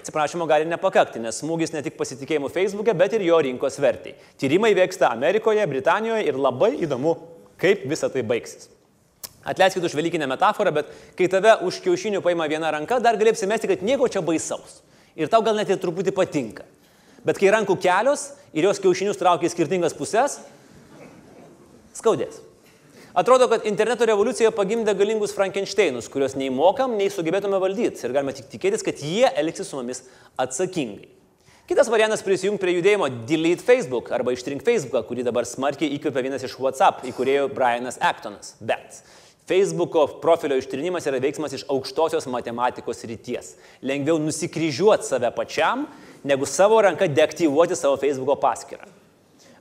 Atsiprašymo 0.00 0.46
gali 0.48 0.64
nepakakti, 0.68 1.20
nes 1.20 1.42
smūgis 1.42 1.74
ne 1.74 1.82
tik 1.84 1.98
pasitikėjimu 1.98 2.48
Facebook'e, 2.52 2.94
bet 2.96 3.14
ir 3.18 3.24
jo 3.26 3.36
rinkos 3.44 3.76
vertai. 3.82 4.14
Tyrimai 4.40 4.72
vyksta 4.76 5.10
Amerikoje, 5.12 5.66
Britanijoje 5.68 6.24
ir 6.28 6.38
labai 6.40 6.72
įdomu, 6.86 7.16
kaip 7.60 7.84
visa 7.90 8.08
tai 8.12 8.24
baigsis. 8.24 8.70
Atleiskit 9.44 9.84
už 9.84 9.94
velykinę 9.96 10.28
metaforą, 10.28 10.72
bet 10.80 10.90
kai 11.16 11.28
tave 11.32 11.54
už 11.64 11.80
kiaušinių 11.84 12.20
paima 12.24 12.48
viena 12.48 12.72
ranka, 12.72 13.00
dar 13.00 13.16
gali 13.20 13.32
apsimesti, 13.32 13.68
kad 13.68 13.84
nieko 13.84 14.08
čia 14.08 14.24
baisaus. 14.24 14.80
Ir 15.16 15.28
tau 15.32 15.44
gal 15.44 15.56
net 15.56 15.68
ir 15.72 15.80
truputį 15.80 16.16
patinka. 16.16 16.64
Bet 17.24 17.40
kai 17.40 17.52
rankų 17.52 17.76
kelios 17.80 18.30
ir 18.56 18.68
jos 18.68 18.80
kiaušinius 18.80 19.20
traukia 19.20 19.48
į 19.48 19.52
skirtingas 19.52 19.96
puses, 19.96 20.38
skaudės. 21.96 22.40
Atrodo, 23.14 23.48
kad 23.50 23.64
interneto 23.66 24.06
revoliucija 24.06 24.52
pagimdė 24.54 24.92
galingus 24.94 25.32
Frankensteinus, 25.34 26.06
kuriuos 26.12 26.36
nei 26.38 26.46
mokam, 26.54 26.92
nei 26.94 27.10
sugebėtume 27.10 27.58
valdyti. 27.58 28.04
Ir 28.06 28.14
galime 28.14 28.34
tik 28.36 28.46
tikėtis, 28.52 28.84
kad 28.86 29.00
jie 29.02 29.26
elgsis 29.40 29.66
su 29.66 29.80
mumis 29.80 30.04
atsakingai. 30.38 31.08
Kitas 31.70 31.90
variantas 31.90 32.22
prisijungti 32.26 32.62
prie 32.62 32.76
judėjimo 32.76 33.08
Delete 33.26 33.66
Facebook 33.66 34.12
arba 34.14 34.34
ištrink 34.34 34.62
Facebooką, 34.66 35.02
kurį 35.06 35.26
dabar 35.26 35.46
smarkiai 35.46 35.90
įkvėpia 35.96 36.24
vienas 36.26 36.46
iš 36.46 36.54
WhatsApp 36.58 37.02
įkūrėjų 37.10 37.48
Brianas 37.54 37.98
Actonas. 38.02 38.54
Bet 38.62 39.02
Facebooko 39.50 40.06
profilio 40.22 40.58
ištrinimas 40.58 41.06
yra 41.10 41.18
veiksmas 41.22 41.54
iš 41.58 41.66
aukštosios 41.70 42.30
matematikos 42.30 43.02
ryties. 43.10 43.52
Lengviau 43.86 44.22
nusikryžiuoti 44.22 45.10
save 45.10 45.30
pačiam, 45.34 45.88
negu 46.22 46.46
savo 46.46 46.78
ranka 46.86 47.10
deaktyvuoti 47.10 47.78
savo 47.78 47.98
Facebooko 47.98 48.38
paskyrą. 48.38 48.99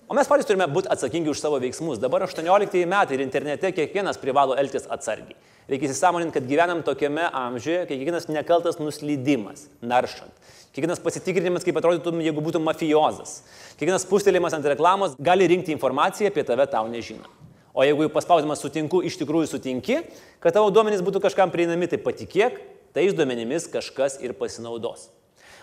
O 0.10 0.16
mes 0.18 0.26
patys 0.26 0.48
turime 0.50 0.66
būti 0.66 0.90
atsakingi 0.90 1.30
už 1.30 1.38
savo 1.38 1.60
veiksmus. 1.62 2.00
Dabar 2.02 2.24
18 2.26 2.80
metai 2.90 3.14
ir 3.14 3.22
internete 3.22 3.70
kiekvienas 3.78 4.18
privalo 4.18 4.56
elgtis 4.58 4.88
atsargiai. 4.90 5.36
Reikia 5.70 5.86
įsisamoninti, 5.86 6.34
kad 6.34 6.48
gyvenam 6.50 6.80
tokiame 6.82 7.28
amžiuje, 7.30 7.84
kai 7.86 8.00
kiekvienas 8.00 8.26
nekaltas 8.26 8.80
nuslydimas, 8.82 9.68
naršant. 9.86 10.34
Kiekvienas 10.74 11.04
pasitikrinimas, 11.06 11.62
kaip 11.62 11.78
atrodytum, 11.78 12.24
jeigu 12.26 12.42
būtum 12.42 12.66
mafiozas. 12.66 13.44
Kiekvienas 13.78 14.08
pustelėjimas 14.10 14.58
ant 14.58 14.66
reklamos 14.74 15.14
gali 15.22 15.46
rinkti 15.54 15.76
informaciją 15.78 16.34
apie 16.34 16.48
tave 16.48 16.66
tau 16.74 16.90
nežinant. 16.90 17.30
O 17.78 17.86
jeigu 17.86 18.08
jau 18.08 18.16
paspaudimas 18.18 18.66
sutinku, 18.66 19.04
iš 19.06 19.22
tikrųjų 19.22 19.52
sutinki, 19.54 20.02
kad 20.42 20.58
tavo 20.58 20.74
duomenys 20.74 21.06
būtų 21.06 21.22
kažkam 21.28 21.54
prieinami, 21.54 21.86
tai 21.86 22.02
patikėk, 22.02 22.58
tais 22.98 23.14
duomenimis 23.14 23.70
kažkas 23.70 24.18
ir 24.26 24.34
pasinaudos. 24.42 25.12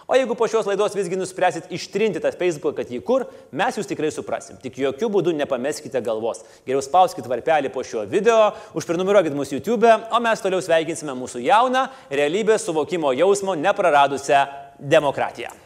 O 0.06 0.14
jeigu 0.14 0.36
po 0.38 0.46
šios 0.46 0.68
laidos 0.68 0.94
visgi 0.94 1.18
nuspręsit 1.18 1.66
ištrinti 1.74 2.20
tą 2.22 2.30
Facebooką, 2.30 2.76
kad 2.78 2.92
jį 2.94 3.00
kur, 3.02 3.24
mes 3.50 3.74
jūs 3.74 3.90
tikrai 3.90 4.12
suprasim. 4.14 4.60
Tik 4.62 4.78
jokių 4.78 5.10
būdų 5.16 5.34
nepameskite 5.34 5.98
galvos. 6.06 6.44
Geriau 6.62 6.84
spauskite 6.84 7.26
varpelį 7.32 7.74
po 7.74 7.82
šio 7.82 8.06
video, 8.06 8.52
užprenumeruokit 8.78 9.34
mūsų 9.34 9.58
YouTube, 9.58 9.90
o 9.90 10.22
mes 10.22 10.46
toliau 10.46 10.62
sveikinsime 10.62 11.18
mūsų 11.18 11.42
jauną, 11.48 11.88
realybės 12.22 12.70
suvokimo 12.70 13.10
jausmo 13.18 13.58
nepraradusią 13.58 14.46
demokratiją. 14.78 15.65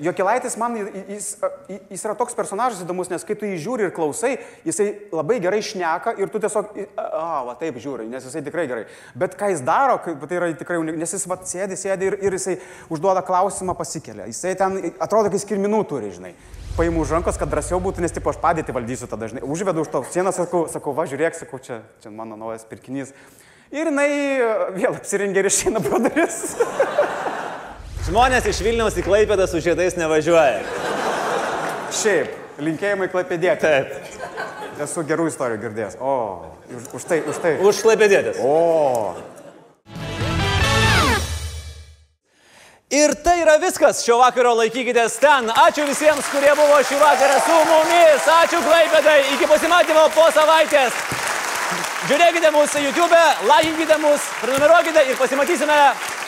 Jokilaitis 0.00 0.56
man, 0.56 0.76
jis, 1.10 1.34
jis 1.68 2.04
yra 2.06 2.14
toks 2.16 2.36
personažas 2.36 2.80
įdomus, 2.84 3.10
nes 3.12 3.24
kai 3.26 3.34
tu 3.36 3.48
jį 3.48 3.58
žiūri 3.60 3.84
ir 3.86 3.92
klausai, 3.92 4.32
jisai 4.64 4.86
labai 5.12 5.36
gerai 5.44 5.60
šneka 5.64 6.14
ir 6.20 6.32
tu 6.32 6.40
tiesiog, 6.40 6.70
a, 6.96 7.42
va 7.48 7.56
taip 7.60 7.76
žiūri, 7.82 8.06
nes 8.08 8.24
jisai 8.24 8.40
tikrai 8.46 8.64
gerai. 8.70 8.86
Bet 9.18 9.36
ką 9.40 9.50
jis 9.52 9.60
daro, 9.66 9.98
tai 10.00 10.38
yra 10.38 10.48
tikrai 10.56 10.78
unik, 10.80 10.96
nes 11.00 11.12
jis 11.16 11.26
va 11.28 11.36
sėdi, 11.44 11.76
sėdi 11.76 12.08
ir, 12.08 12.16
ir 12.24 12.38
jisai 12.38 12.56
užduoda 12.88 13.24
klausimą, 13.26 13.76
pasikelia. 13.76 14.30
Jisai 14.30 14.54
ten 14.56 14.80
atrodo, 14.96 15.32
kai 15.32 15.42
skirminų 15.42 15.82
turi, 15.90 16.14
žinai. 16.16 16.32
Paimu 16.78 17.02
už 17.04 17.12
rankos, 17.18 17.36
kad 17.36 17.50
drąsiau 17.52 17.82
būtų, 17.82 18.00
nes 18.00 18.14
tipo 18.14 18.32
aš 18.32 18.40
padėti 18.40 18.72
valdysiu 18.72 19.10
tada 19.10 19.26
dažnai. 19.26 19.44
Užvedu 19.44 19.84
už 19.84 19.92
to 19.92 20.04
sieną, 20.14 20.32
sakau, 20.32 20.64
sakau, 20.70 20.96
va 20.96 21.04
žiūrėk, 21.10 21.36
sakau, 21.36 21.60
čia, 21.60 21.82
čia 22.00 22.14
mano 22.14 22.40
naujas 22.40 22.64
pirkinys. 22.70 23.12
Ir 23.74 23.90
jinai 23.90 24.08
vėl 24.78 24.96
apsirengė 24.96 25.44
ir 25.44 25.50
išeina 25.50 25.84
pro 25.84 26.00
duris. 26.02 26.42
Žmonės 28.06 28.46
iš 28.48 28.62
Vilniaus 28.64 28.96
į 28.96 29.02
Klaipėdą 29.04 29.44
su 29.50 29.60
žiedais 29.60 29.96
nevažiuoja. 30.00 30.62
Šiaip, 31.92 32.32
linkėjimai 32.64 33.10
Klaipėdėti. 33.12 33.60
Taip. 33.60 34.80
Esu 34.80 35.04
gerų 35.04 35.26
istorijų 35.28 35.60
girdėjęs. 35.66 35.98
O, 36.00 36.14
už, 36.72 36.86
už 36.96 37.04
tai, 37.04 37.18
už 37.28 37.40
tai. 37.42 37.52
Už 37.60 37.82
Klaipėdėtis. 37.84 38.40
O. 38.40 39.12
Ir 42.90 43.12
tai 43.22 43.36
yra 43.44 43.58
viskas 43.62 44.00
šio 44.02 44.16
vakaro 44.18 44.56
laikykitės 44.58 45.18
ten. 45.22 45.52
Ačiū 45.66 45.84
visiems, 45.86 46.26
kurie 46.32 46.54
buvo 46.58 46.80
šį 46.88 46.96
vakarą 47.04 47.36
su 47.44 47.58
mumis. 47.68 48.30
Ačiū 48.40 48.62
Klaipėdai. 48.64 49.18
Iki 49.36 49.50
pasimatymo 49.50 50.08
po 50.16 50.24
savaitės. 50.34 50.96
Žiūrėkite 52.08 52.50
mūsų 52.50 52.80
YouTube, 52.88 53.20
laikykite 53.46 54.00
mus, 54.02 54.24
prenumeruokite 54.40 55.04
ir 55.12 55.20
pasimatysime 55.20 55.76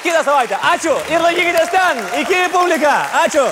kitą 0.02 0.24
savaitę. 0.24 0.58
Ačiū 0.72 0.96
ir 1.10 1.22
laikykitės 1.26 1.70
ten. 1.74 2.02
Iki 2.24 2.42
publika. 2.54 2.96
Ačiū. 3.24 3.46